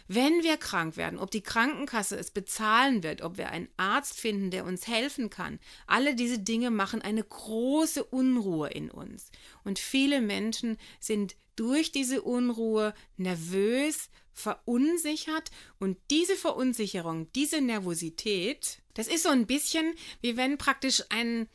wenn 0.09 0.43
wir 0.43 0.57
krank 0.57 0.97
werden, 0.97 1.19
ob 1.19 1.31
die 1.31 1.43
Krankenkasse 1.43 2.17
es 2.17 2.31
bezahlen 2.31 3.03
wird, 3.03 3.23
ob 3.23 3.39
wir 3.39 3.51
einen 3.51 3.69
Arzt 3.77 4.21
finden, 4.21 4.51
der 4.51 4.65
uns 4.65 4.87
helfen 4.87 5.31
kann, 5.31 5.59
alle 5.87 6.15
diese 6.15 6.39
Dinge 6.39 6.71
machen 6.71 7.03
eine 7.03 7.25
große 7.25 8.05
Unruhe 8.05 8.69
in 8.69 8.91
uns. 8.91 9.31
Und 9.65 9.79
viele 9.79 10.21
Menschen 10.21 10.77
sind 11.01 11.37
durch 11.57 11.91
diese 11.91 12.23
Unruhe 12.23 12.95
nervös, 13.17 14.11
verunsichert 14.33 15.51
und 15.79 15.97
diese 16.11 16.37
Verunsicherung, 16.37 17.33
diese 17.33 17.63
Nervosität, 17.63 18.83
das 18.93 19.09
ist 19.09 19.23
so 19.23 19.31
ein 19.31 19.47
bisschen 19.47 19.95
wie 20.21 20.37
wenn 20.37 20.59
praktisch 20.59 21.03
ein 21.09 21.49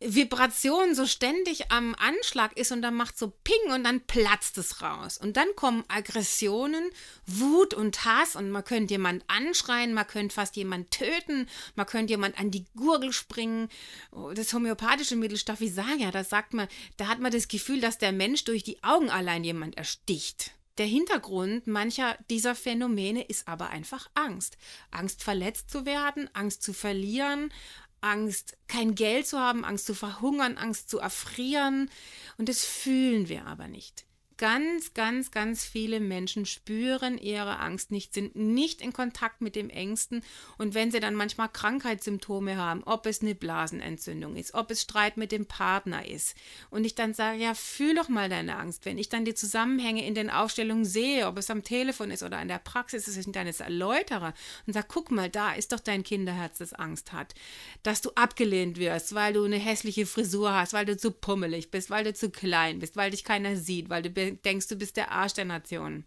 Vibration 0.00 0.94
so 0.94 1.06
ständig 1.06 1.70
am 1.70 1.94
Anschlag 1.94 2.56
ist 2.56 2.72
und 2.72 2.80
dann 2.80 2.94
macht 2.94 3.18
so 3.18 3.32
Ping 3.44 3.72
und 3.72 3.84
dann 3.84 4.00
platzt 4.00 4.56
es 4.56 4.80
raus. 4.80 5.18
Und 5.18 5.36
dann 5.36 5.48
kommen 5.56 5.84
Aggressionen, 5.88 6.90
Wut 7.26 7.74
und 7.74 8.02
Hass 8.06 8.34
und 8.34 8.50
man 8.50 8.64
könnte 8.64 8.94
jemand 8.94 9.24
anschreien, 9.28 9.92
man 9.92 10.06
könnte 10.06 10.34
fast 10.34 10.56
jemand 10.56 10.90
töten, 10.90 11.46
man 11.74 11.86
könnte 11.86 12.12
jemand 12.12 12.40
an 12.40 12.50
die 12.50 12.64
Gurgel 12.74 13.12
springen. 13.12 13.68
Oh, 14.10 14.32
das 14.32 14.54
homöopathische 14.54 15.16
Mittel 15.16 15.36
Staphysagia, 15.36 16.10
da 16.10 16.24
sagt 16.24 16.54
man, 16.54 16.68
da 16.96 17.06
hat 17.06 17.20
man 17.20 17.30
das 17.30 17.48
Gefühl, 17.48 17.82
dass 17.82 17.98
der 17.98 18.12
Mensch 18.12 18.44
durch 18.44 18.64
die 18.64 18.82
Augen 18.82 19.10
allein 19.10 19.44
jemand 19.44 19.76
ersticht. 19.76 20.52
Der 20.78 20.86
Hintergrund 20.86 21.66
mancher 21.66 22.16
dieser 22.30 22.54
Phänomene 22.54 23.22
ist 23.24 23.46
aber 23.48 23.68
einfach 23.68 24.08
Angst. 24.14 24.56
Angst 24.90 25.22
verletzt 25.22 25.68
zu 25.68 25.84
werden, 25.84 26.30
Angst 26.32 26.62
zu 26.62 26.72
verlieren, 26.72 27.52
Angst, 28.00 28.56
kein 28.68 28.94
Geld 28.94 29.26
zu 29.26 29.38
haben, 29.38 29.64
Angst 29.64 29.86
zu 29.86 29.94
verhungern, 29.94 30.56
Angst 30.56 30.90
zu 30.90 30.98
erfrieren. 30.98 31.90
Und 32.38 32.48
das 32.48 32.64
fühlen 32.64 33.28
wir 33.28 33.46
aber 33.46 33.68
nicht. 33.68 34.04
Ganz, 34.40 34.94
ganz, 34.94 35.30
ganz 35.30 35.66
viele 35.66 36.00
Menschen 36.00 36.46
spüren 36.46 37.18
ihre 37.18 37.58
Angst 37.58 37.90
nicht, 37.90 38.14
sind 38.14 38.36
nicht 38.36 38.80
in 38.80 38.94
Kontakt 38.94 39.42
mit 39.42 39.54
dem 39.54 39.68
Ängsten. 39.68 40.22
Und 40.56 40.72
wenn 40.72 40.90
sie 40.90 40.98
dann 40.98 41.14
manchmal 41.14 41.50
Krankheitssymptome 41.50 42.56
haben, 42.56 42.82
ob 42.84 43.04
es 43.04 43.20
eine 43.20 43.34
Blasenentzündung 43.34 44.36
ist, 44.36 44.54
ob 44.54 44.70
es 44.70 44.80
Streit 44.80 45.18
mit 45.18 45.30
dem 45.30 45.44
Partner 45.44 46.08
ist. 46.08 46.34
Und 46.70 46.86
ich 46.86 46.94
dann 46.94 47.12
sage, 47.12 47.38
ja, 47.38 47.52
fühl 47.52 47.94
doch 47.94 48.08
mal 48.08 48.30
deine 48.30 48.56
Angst, 48.56 48.86
wenn 48.86 48.96
ich 48.96 49.10
dann 49.10 49.26
die 49.26 49.34
Zusammenhänge 49.34 50.06
in 50.06 50.14
den 50.14 50.30
Aufstellungen 50.30 50.86
sehe, 50.86 51.26
ob 51.26 51.36
es 51.36 51.50
am 51.50 51.62
Telefon 51.62 52.10
ist 52.10 52.22
oder 52.22 52.40
in 52.40 52.48
der 52.48 52.60
Praxis 52.60 53.08
ist, 53.08 53.18
ich 53.18 53.30
dann 53.30 53.46
es 53.46 53.60
erläutere 53.60 54.32
und 54.66 54.72
sage, 54.72 54.86
guck 54.88 55.10
mal, 55.10 55.28
da 55.28 55.52
ist 55.52 55.72
doch 55.72 55.80
dein 55.80 56.02
Kinderherz, 56.02 56.56
das 56.56 56.72
Angst 56.72 57.12
hat, 57.12 57.34
dass 57.82 58.00
du 58.00 58.10
abgelehnt 58.14 58.78
wirst, 58.78 59.14
weil 59.14 59.34
du 59.34 59.44
eine 59.44 59.58
hässliche 59.58 60.06
Frisur 60.06 60.54
hast, 60.54 60.72
weil 60.72 60.86
du 60.86 60.96
zu 60.96 61.10
pummelig 61.10 61.70
bist, 61.70 61.90
weil 61.90 62.04
du 62.04 62.14
zu 62.14 62.30
klein 62.30 62.78
bist, 62.78 62.96
weil 62.96 63.10
dich 63.10 63.22
keiner 63.22 63.56
sieht, 63.56 63.90
weil 63.90 64.00
du 64.00 64.29
denkst, 64.36 64.68
du 64.68 64.76
bist 64.76 64.96
der 64.96 65.10
Arsch 65.10 65.34
der 65.34 65.44
Nation. 65.44 66.04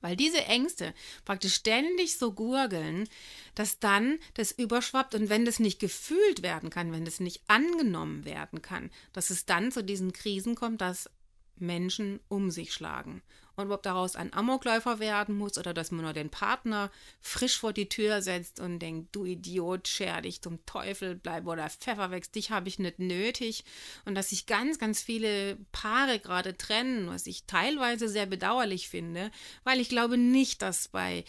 Weil 0.00 0.16
diese 0.16 0.44
Ängste 0.44 0.94
praktisch 1.24 1.54
ständig 1.54 2.18
so 2.18 2.32
gurgeln, 2.32 3.08
dass 3.54 3.78
dann 3.78 4.18
das 4.34 4.52
überschwappt 4.52 5.14
und 5.14 5.30
wenn 5.30 5.44
das 5.44 5.58
nicht 5.58 5.80
gefühlt 5.80 6.42
werden 6.42 6.70
kann, 6.70 6.92
wenn 6.92 7.04
das 7.04 7.18
nicht 7.18 7.42
angenommen 7.48 8.24
werden 8.24 8.62
kann, 8.62 8.90
dass 9.12 9.30
es 9.30 9.46
dann 9.46 9.72
zu 9.72 9.82
diesen 9.82 10.12
Krisen 10.12 10.54
kommt, 10.54 10.80
dass 10.80 11.10
Menschen 11.56 12.20
um 12.28 12.50
sich 12.50 12.72
schlagen 12.72 13.22
und 13.56 13.72
ob 13.72 13.82
daraus 13.82 14.16
ein 14.16 14.32
Amokläufer 14.32 14.98
werden 14.98 15.36
muss 15.36 15.58
oder 15.58 15.74
dass 15.74 15.90
man 15.90 16.04
nur 16.04 16.12
den 16.12 16.30
Partner 16.30 16.90
frisch 17.20 17.58
vor 17.58 17.72
die 17.72 17.88
Tür 17.88 18.22
setzt 18.22 18.60
und 18.60 18.78
denkt, 18.78 19.14
du 19.16 19.24
Idiot, 19.24 19.88
scher 19.88 20.20
dich 20.20 20.42
zum 20.42 20.64
Teufel, 20.66 21.14
bleib 21.14 21.46
oder 21.46 21.68
Pfeffer 21.68 22.10
wächst, 22.10 22.34
dich 22.34 22.50
habe 22.50 22.68
ich 22.68 22.78
nicht 22.78 22.98
nötig. 22.98 23.64
Und 24.04 24.14
dass 24.14 24.30
sich 24.30 24.46
ganz, 24.46 24.78
ganz 24.78 25.02
viele 25.02 25.56
Paare 25.72 26.20
gerade 26.20 26.56
trennen, 26.56 27.08
was 27.08 27.26
ich 27.26 27.44
teilweise 27.46 28.08
sehr 28.08 28.26
bedauerlich 28.26 28.88
finde, 28.88 29.30
weil 29.64 29.80
ich 29.80 29.88
glaube 29.88 30.18
nicht, 30.18 30.62
dass 30.62 30.88
bei 30.88 31.24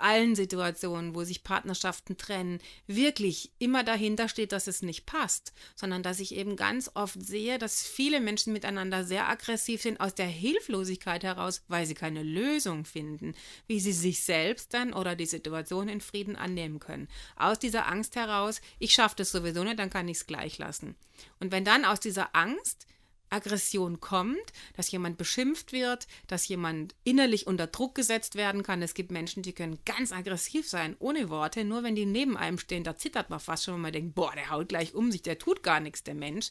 allen 0.00 0.34
Situationen, 0.34 1.14
wo 1.14 1.24
sich 1.24 1.44
Partnerschaften 1.44 2.16
trennen, 2.16 2.60
wirklich 2.86 3.52
immer 3.58 3.84
dahinter 3.84 4.28
steht, 4.28 4.52
dass 4.52 4.66
es 4.66 4.82
nicht 4.82 5.06
passt, 5.06 5.52
sondern 5.74 6.02
dass 6.02 6.20
ich 6.20 6.34
eben 6.34 6.56
ganz 6.56 6.90
oft 6.94 7.20
sehe, 7.20 7.58
dass 7.58 7.86
viele 7.86 8.20
Menschen 8.20 8.52
miteinander 8.52 9.04
sehr 9.04 9.28
aggressiv 9.28 9.82
sind 9.82 10.00
aus 10.00 10.14
der 10.14 10.26
Hilflosigkeit 10.26 11.24
heraus, 11.24 11.62
weil 11.68 11.86
sie 11.86 11.94
keine 11.94 12.22
Lösung 12.22 12.84
finden, 12.84 13.34
wie 13.66 13.80
sie 13.80 13.92
sich 13.92 14.22
selbst 14.22 14.74
dann 14.74 14.92
oder 14.92 15.16
die 15.16 15.26
Situation 15.26 15.88
in 15.88 16.00
Frieden 16.00 16.36
annehmen 16.36 16.78
können. 16.78 17.08
Aus 17.36 17.58
dieser 17.58 17.88
Angst 17.88 18.16
heraus, 18.16 18.60
ich 18.78 18.92
schaffe 18.92 19.16
das 19.16 19.30
sowieso 19.30 19.64
nicht, 19.64 19.78
dann 19.78 19.90
kann 19.90 20.08
ich 20.08 20.18
es 20.18 20.26
gleich 20.26 20.58
lassen. 20.58 20.94
Und 21.40 21.52
wenn 21.52 21.64
dann 21.64 21.84
aus 21.84 22.00
dieser 22.00 22.34
Angst 22.34 22.86
Aggression 23.30 24.00
kommt, 24.00 24.52
dass 24.76 24.90
jemand 24.90 25.18
beschimpft 25.18 25.72
wird, 25.72 26.06
dass 26.26 26.48
jemand 26.48 26.94
innerlich 27.04 27.46
unter 27.46 27.66
Druck 27.66 27.94
gesetzt 27.94 28.34
werden 28.34 28.62
kann. 28.62 28.82
Es 28.82 28.94
gibt 28.94 29.10
Menschen, 29.10 29.42
die 29.42 29.52
können 29.52 29.78
ganz 29.84 30.12
aggressiv 30.12 30.68
sein, 30.68 30.96
ohne 30.98 31.28
Worte. 31.28 31.64
Nur 31.64 31.82
wenn 31.82 31.94
die 31.94 32.06
neben 32.06 32.36
einem 32.36 32.58
stehen, 32.58 32.84
da 32.84 32.96
zittert 32.96 33.30
man 33.30 33.40
fast 33.40 33.64
schon, 33.64 33.74
wenn 33.74 33.82
man 33.82 33.92
denkt, 33.92 34.14
boah, 34.14 34.32
der 34.34 34.50
haut 34.50 34.68
gleich 34.68 34.94
um 34.94 35.12
sich, 35.12 35.22
der 35.22 35.38
tut 35.38 35.62
gar 35.62 35.80
nichts, 35.80 36.02
der 36.02 36.14
Mensch. 36.14 36.50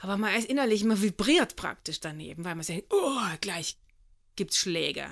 Aber 0.00 0.16
man 0.16 0.34
ist 0.34 0.48
innerlich 0.48 0.82
immer 0.82 1.00
vibriert 1.00 1.56
praktisch 1.56 2.00
daneben, 2.00 2.44
weil 2.44 2.54
man 2.54 2.64
sagt, 2.64 2.84
oh, 2.90 3.36
gleich 3.40 3.78
gibt's 4.36 4.58
Schläge 4.58 5.08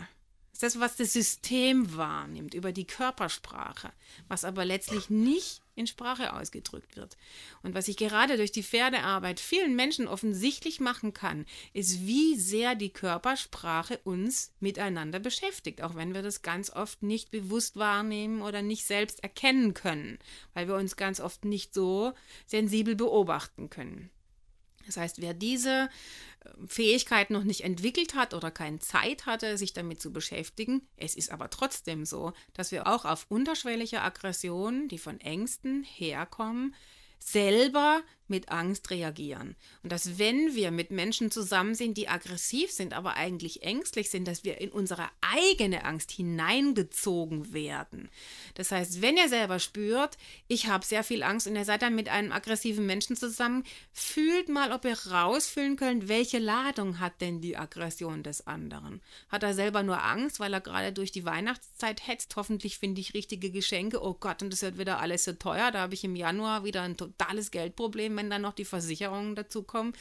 ist 0.59 0.63
das, 0.65 0.81
was 0.81 0.97
das 0.97 1.13
System 1.13 1.97
wahrnimmt 1.97 2.53
über 2.53 2.73
die 2.73 2.87
Körpersprache, 2.87 3.93
was 4.27 4.45
aber 4.45 4.65
letztlich 4.65 5.09
nicht 5.09 5.63
in 5.79 5.87
Sprache 5.87 6.35
ausgedrückt 6.35 6.97
wird. 6.97 7.17
Und 7.63 7.75
was 7.75 7.89
ich 7.89 7.97
gerade 7.97 8.37
durch 8.37 8.53
die 8.53 8.63
Pferdearbeit 8.63 9.41
vielen 9.41 9.77
Menschen 9.77 10.09
offensichtlich 10.09 10.81
machen 10.81 11.15
kann, 11.15 11.47
ist, 11.73 12.07
wie 12.07 12.37
sehr 12.37 12.75
die 12.75 12.91
Körpersprache 12.91 13.99
uns 14.05 14.53
miteinander 14.61 15.21
beschäftigt, 15.21 15.83
auch 15.83 15.95
wenn 15.95 16.15
wir 16.15 16.23
das 16.23 16.43
ganz 16.43 16.71
oft 16.71 17.03
nicht 17.03 17.31
bewusst 17.31 17.77
wahrnehmen 17.77 18.43
oder 18.43 18.63
nicht 18.63 18.85
selbst 18.85 19.23
erkennen 19.23 19.73
können, 19.75 20.19
weil 20.55 20.69
wir 20.69 20.75
uns 20.75 20.97
ganz 20.97 21.21
oft 21.21 21.45
nicht 21.45 21.73
so 21.73 22.13
sensibel 22.47 22.97
beobachten 22.97 23.71
können. 23.71 24.11
Das 24.88 24.97
heißt, 24.97 25.21
wer 25.21 25.35
diese 25.35 25.88
Fähigkeit 26.66 27.30
noch 27.30 27.45
nicht 27.45 27.62
entwickelt 27.62 28.14
hat 28.14 28.35
oder 28.35 28.50
keine 28.50 28.78
Zeit 28.78 29.26
hatte, 29.26 29.59
sich 29.59 29.73
damit 29.73 30.00
zu 30.00 30.12
beschäftigen. 30.12 30.83
Es 30.97 31.14
ist 31.14 31.30
aber 31.30 31.50
trotzdem 31.50 32.04
so, 32.04 32.33
dass 32.54 32.73
wir 32.73 32.87
auch 32.87 33.04
auf 33.04 33.26
unterschwellige 33.28 34.02
Aggressionen, 34.02 34.88
die 34.88 34.99
von 34.99 35.21
Ängsten 35.21 35.83
herkommen, 35.85 36.75
selber 37.18 38.02
mit 38.31 38.51
Angst 38.51 38.91
reagieren. 38.91 39.57
Und 39.83 39.93
dass 39.93 40.19
wenn 40.19 40.55
wir 40.55 40.71
mit 40.71 40.91
Menschen 40.91 41.31
zusammen 41.31 41.75
sind, 41.75 41.97
die 41.97 42.09
aggressiv 42.09 42.71
sind, 42.71 42.93
aber 42.93 43.15
eigentlich 43.15 43.63
ängstlich 43.63 44.11
sind, 44.11 44.27
dass 44.29 44.45
wir 44.45 44.61
in 44.61 44.71
unsere 44.71 45.09
eigene 45.21 45.85
Angst 45.85 46.11
hineingezogen 46.11 47.53
werden. 47.53 48.09
Das 48.55 48.71
heißt, 48.71 49.03
wenn 49.03 49.17
ihr 49.17 49.29
selber 49.29 49.59
spürt, 49.59 50.17
ich 50.47 50.67
habe 50.67 50.85
sehr 50.85 51.05
viel 51.05 51.23
Angst 51.23 51.47
und 51.47 51.57
ihr 51.57 51.64
seid 51.64 51.83
dann 51.83 51.95
mit 51.95 52.09
einem 52.09 52.33
aggressiven 52.33 52.87
Menschen 52.87 53.17
zusammen, 53.17 53.64
fühlt 53.93 54.49
mal, 54.49 54.73
ob 54.73 54.85
ihr 54.85 54.99
rausfühlen 55.11 55.77
könnt, 55.77 56.09
welche 56.09 56.38
Ladung 56.38 57.01
hat 57.01 57.21
denn 57.21 57.41
die 57.41 57.57
Aggression 57.57 58.23
des 58.23 58.47
anderen. 58.47 59.01
Hat 59.29 59.43
er 59.43 59.55
selber 59.55 59.83
nur 59.83 60.03
Angst, 60.03 60.41
weil 60.41 60.53
er 60.53 60.61
gerade 60.61 60.93
durch 60.93 61.12
die 61.12 61.25
Weihnachtszeit 61.25 62.07
hetzt? 62.07 62.37
Hoffentlich 62.37 62.79
finde 62.79 63.01
ich 63.01 63.14
richtige 63.14 63.51
Geschenke. 63.51 64.03
Oh 64.03 64.14
Gott, 64.14 64.43
und 64.43 64.53
das 64.53 64.62
wird 64.62 64.79
wieder 64.79 65.01
alles 65.01 65.25
so 65.25 65.33
teuer. 65.33 65.71
Da 65.71 65.81
habe 65.81 65.95
ich 65.95 66.05
im 66.05 66.17
Januar 66.17 66.64
wieder 66.64 66.83
ein 66.83 66.97
totales 66.97 67.51
Geldproblem 67.51 68.14
wenn 68.18 68.28
dann 68.28 68.42
noch 68.42 68.52
die 68.52 68.66
Versicherungen 68.66 69.35
dazu 69.35 69.62
kommen. 69.62 69.94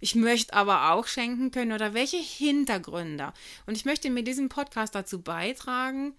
Ich 0.00 0.16
möchte 0.16 0.54
aber 0.54 0.92
auch 0.92 1.06
schenken 1.06 1.52
können 1.52 1.72
oder 1.72 1.94
welche 1.94 2.16
Hintergründe. 2.16 3.32
Und 3.66 3.76
ich 3.76 3.84
möchte 3.84 4.10
mit 4.10 4.26
diesem 4.26 4.48
Podcast 4.48 4.96
dazu 4.96 5.20
beitragen, 5.20 6.14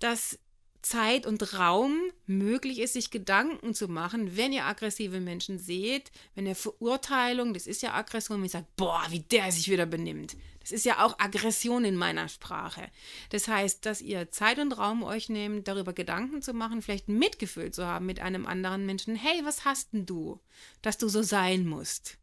dass 0.00 0.38
Zeit 0.82 1.26
und 1.26 1.56
Raum 1.56 1.96
möglich 2.26 2.80
ist, 2.80 2.94
sich 2.94 3.10
Gedanken 3.10 3.72
zu 3.72 3.86
machen, 3.86 4.36
wenn 4.36 4.52
ihr 4.52 4.64
aggressive 4.64 5.20
Menschen 5.20 5.58
seht, 5.58 6.10
wenn 6.34 6.46
ihr 6.46 6.56
Verurteilung, 6.56 7.54
das 7.54 7.68
ist 7.68 7.82
ja 7.82 7.94
Aggression, 7.94 8.38
wenn 8.38 8.46
ihr 8.46 8.50
sagt, 8.50 8.76
boah, 8.76 9.04
wie 9.10 9.20
der 9.20 9.52
sich 9.52 9.70
wieder 9.70 9.86
benimmt. 9.86 10.36
Das 10.62 10.72
ist 10.72 10.84
ja 10.84 11.04
auch 11.04 11.18
Aggression 11.18 11.84
in 11.84 11.96
meiner 11.96 12.28
Sprache. 12.28 12.88
Das 13.30 13.48
heißt, 13.48 13.84
dass 13.84 14.00
ihr 14.00 14.30
Zeit 14.30 14.58
und 14.58 14.72
Raum 14.72 15.02
euch 15.02 15.28
nehmt, 15.28 15.68
darüber 15.68 15.92
Gedanken 15.92 16.42
zu 16.42 16.54
machen, 16.54 16.82
vielleicht 16.82 17.08
Mitgefühl 17.08 17.70
zu 17.70 17.86
haben 17.86 18.06
mit 18.06 18.20
einem 18.20 18.46
anderen 18.46 18.86
Menschen. 18.86 19.16
Hey, 19.16 19.42
was 19.44 19.64
hast 19.64 19.92
denn 19.92 20.06
du, 20.06 20.40
dass 20.80 20.98
du 20.98 21.08
so 21.08 21.22
sein 21.22 21.66
musst? 21.66 22.18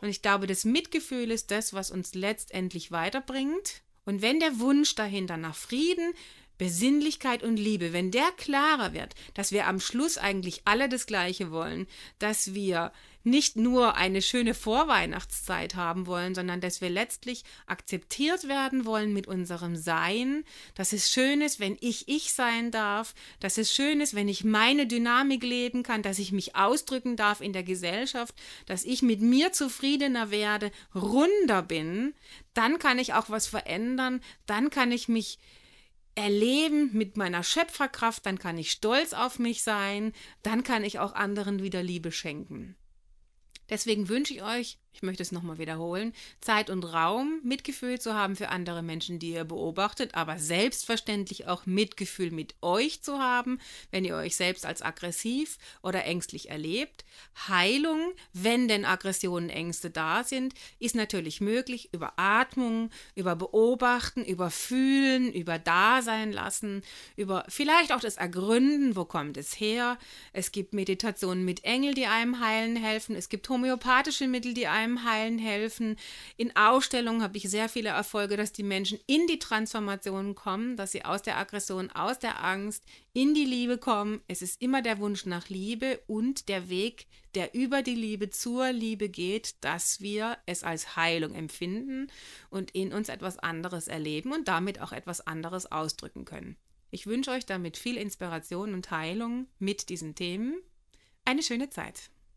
Und 0.00 0.08
ich 0.08 0.22
glaube, 0.22 0.46
das 0.46 0.64
Mitgefühl 0.64 1.30
ist 1.30 1.50
das, 1.50 1.72
was 1.72 1.90
uns 1.90 2.14
letztendlich 2.14 2.90
weiterbringt. 2.92 3.82
Und 4.04 4.20
wenn 4.20 4.38
der 4.38 4.58
Wunsch 4.58 4.94
dahinter 4.94 5.36
nach 5.36 5.54
Frieden, 5.54 6.12
Besinnlichkeit 6.58 7.42
und 7.42 7.56
Liebe, 7.56 7.92
wenn 7.92 8.10
der 8.10 8.30
klarer 8.36 8.92
wird, 8.92 9.14
dass 9.34 9.50
wir 9.50 9.66
am 9.66 9.80
Schluss 9.80 10.18
eigentlich 10.18 10.62
alle 10.66 10.88
das 10.88 11.06
Gleiche 11.06 11.50
wollen, 11.50 11.86
dass 12.18 12.54
wir 12.54 12.92
nicht 13.24 13.56
nur 13.56 13.96
eine 13.96 14.22
schöne 14.22 14.54
Vorweihnachtszeit 14.54 15.74
haben 15.74 16.06
wollen, 16.06 16.34
sondern 16.34 16.60
dass 16.60 16.80
wir 16.80 16.90
letztlich 16.90 17.42
akzeptiert 17.66 18.46
werden 18.48 18.84
wollen 18.84 19.12
mit 19.12 19.26
unserem 19.26 19.76
Sein, 19.76 20.44
dass 20.74 20.92
es 20.92 21.10
schön 21.10 21.40
ist, 21.40 21.58
wenn 21.58 21.76
ich 21.80 22.08
ich 22.08 22.32
sein 22.32 22.70
darf, 22.70 23.14
dass 23.40 23.58
es 23.58 23.74
schön 23.74 24.00
ist, 24.00 24.14
wenn 24.14 24.28
ich 24.28 24.44
meine 24.44 24.86
Dynamik 24.86 25.42
leben 25.42 25.82
kann, 25.82 26.02
dass 26.02 26.18
ich 26.18 26.32
mich 26.32 26.54
ausdrücken 26.54 27.16
darf 27.16 27.40
in 27.40 27.52
der 27.52 27.64
Gesellschaft, 27.64 28.34
dass 28.66 28.84
ich 28.84 29.02
mit 29.02 29.20
mir 29.20 29.52
zufriedener 29.52 30.30
werde, 30.30 30.70
runder 30.94 31.62
bin, 31.62 32.14
dann 32.52 32.78
kann 32.78 32.98
ich 32.98 33.14
auch 33.14 33.30
was 33.30 33.46
verändern, 33.46 34.20
dann 34.46 34.70
kann 34.70 34.92
ich 34.92 35.08
mich 35.08 35.38
erleben 36.14 36.90
mit 36.92 37.16
meiner 37.16 37.42
Schöpferkraft, 37.42 38.24
dann 38.26 38.38
kann 38.38 38.58
ich 38.58 38.70
stolz 38.70 39.12
auf 39.12 39.38
mich 39.38 39.62
sein, 39.62 40.12
dann 40.42 40.62
kann 40.62 40.84
ich 40.84 40.98
auch 40.98 41.14
anderen 41.14 41.62
wieder 41.62 41.82
Liebe 41.82 42.12
schenken. 42.12 42.76
Deswegen 43.70 44.08
wünsche 44.08 44.34
ich 44.34 44.42
euch 44.42 44.78
ich 44.94 45.02
möchte 45.02 45.22
es 45.24 45.32
nochmal 45.32 45.58
wiederholen, 45.58 46.12
Zeit 46.40 46.70
und 46.70 46.84
Raum, 46.84 47.40
Mitgefühl 47.42 48.00
zu 48.00 48.14
haben 48.14 48.36
für 48.36 48.48
andere 48.48 48.82
Menschen, 48.82 49.18
die 49.18 49.32
ihr 49.32 49.44
beobachtet, 49.44 50.14
aber 50.14 50.38
selbstverständlich 50.38 51.48
auch 51.48 51.66
Mitgefühl 51.66 52.30
mit 52.30 52.54
euch 52.62 53.02
zu 53.02 53.18
haben, 53.18 53.58
wenn 53.90 54.04
ihr 54.04 54.14
euch 54.14 54.36
selbst 54.36 54.64
als 54.64 54.82
aggressiv 54.82 55.58
oder 55.82 56.04
ängstlich 56.04 56.48
erlebt. 56.50 57.04
Heilung, 57.48 58.12
wenn 58.32 58.68
denn 58.68 58.84
Aggressionen, 58.84 59.50
Ängste 59.50 59.90
da 59.90 60.22
sind, 60.22 60.54
ist 60.78 60.94
natürlich 60.94 61.40
möglich 61.40 61.88
über 61.92 62.12
Atmung, 62.16 62.90
über 63.16 63.34
Beobachten, 63.34 64.24
über 64.24 64.50
Fühlen, 64.50 65.32
über 65.32 65.58
Dasein 65.58 66.32
lassen, 66.32 66.82
über 67.16 67.44
vielleicht 67.48 67.92
auch 67.92 68.00
das 68.00 68.16
Ergründen, 68.16 68.94
wo 68.94 69.04
kommt 69.04 69.36
es 69.36 69.58
her. 69.58 69.98
Es 70.32 70.52
gibt 70.52 70.72
Meditationen 70.72 71.44
mit 71.44 71.64
Engel, 71.64 71.94
die 71.94 72.06
einem 72.06 72.38
heilen 72.38 72.76
helfen. 72.76 73.16
Es 73.16 73.28
gibt 73.28 73.48
homöopathische 73.48 74.28
Mittel, 74.28 74.54
die 74.54 74.68
einem 74.68 74.83
beim 74.84 75.04
Heilen 75.04 75.38
helfen. 75.38 75.96
In 76.36 76.54
Ausstellungen 76.56 77.22
habe 77.22 77.38
ich 77.38 77.48
sehr 77.48 77.68
viele 77.68 77.90
Erfolge, 77.90 78.36
dass 78.36 78.52
die 78.52 78.62
Menschen 78.62 78.98
in 79.06 79.26
die 79.26 79.38
Transformation 79.38 80.34
kommen, 80.34 80.76
dass 80.76 80.92
sie 80.92 81.04
aus 81.04 81.22
der 81.22 81.38
Aggression, 81.38 81.90
aus 81.90 82.18
der 82.18 82.44
Angst 82.44 82.84
in 83.14 83.34
die 83.34 83.44
Liebe 83.44 83.78
kommen. 83.78 84.20
Es 84.28 84.42
ist 84.42 84.60
immer 84.60 84.82
der 84.82 84.98
Wunsch 84.98 85.24
nach 85.24 85.48
Liebe 85.48 86.00
und 86.06 86.48
der 86.48 86.68
Weg, 86.68 87.06
der 87.34 87.54
über 87.54 87.82
die 87.82 87.94
Liebe 87.94 88.30
zur 88.30 88.72
Liebe 88.72 89.08
geht, 89.08 89.54
dass 89.62 90.00
wir 90.00 90.36
es 90.46 90.62
als 90.62 90.96
Heilung 90.96 91.34
empfinden 91.34 92.08
und 92.50 92.70
in 92.72 92.92
uns 92.92 93.08
etwas 93.08 93.38
anderes 93.38 93.88
erleben 93.88 94.32
und 94.32 94.48
damit 94.48 94.80
auch 94.80 94.92
etwas 94.92 95.26
anderes 95.26 95.70
ausdrücken 95.72 96.24
können. 96.24 96.56
Ich 96.90 97.06
wünsche 97.06 97.30
euch 97.30 97.46
damit 97.46 97.76
viel 97.76 97.96
Inspiration 97.96 98.74
und 98.74 98.90
Heilung 98.90 99.48
mit 99.58 99.88
diesen 99.88 100.14
Themen. 100.14 100.60
Eine 101.24 101.42
schöne 101.42 101.70
Zeit. 101.70 102.10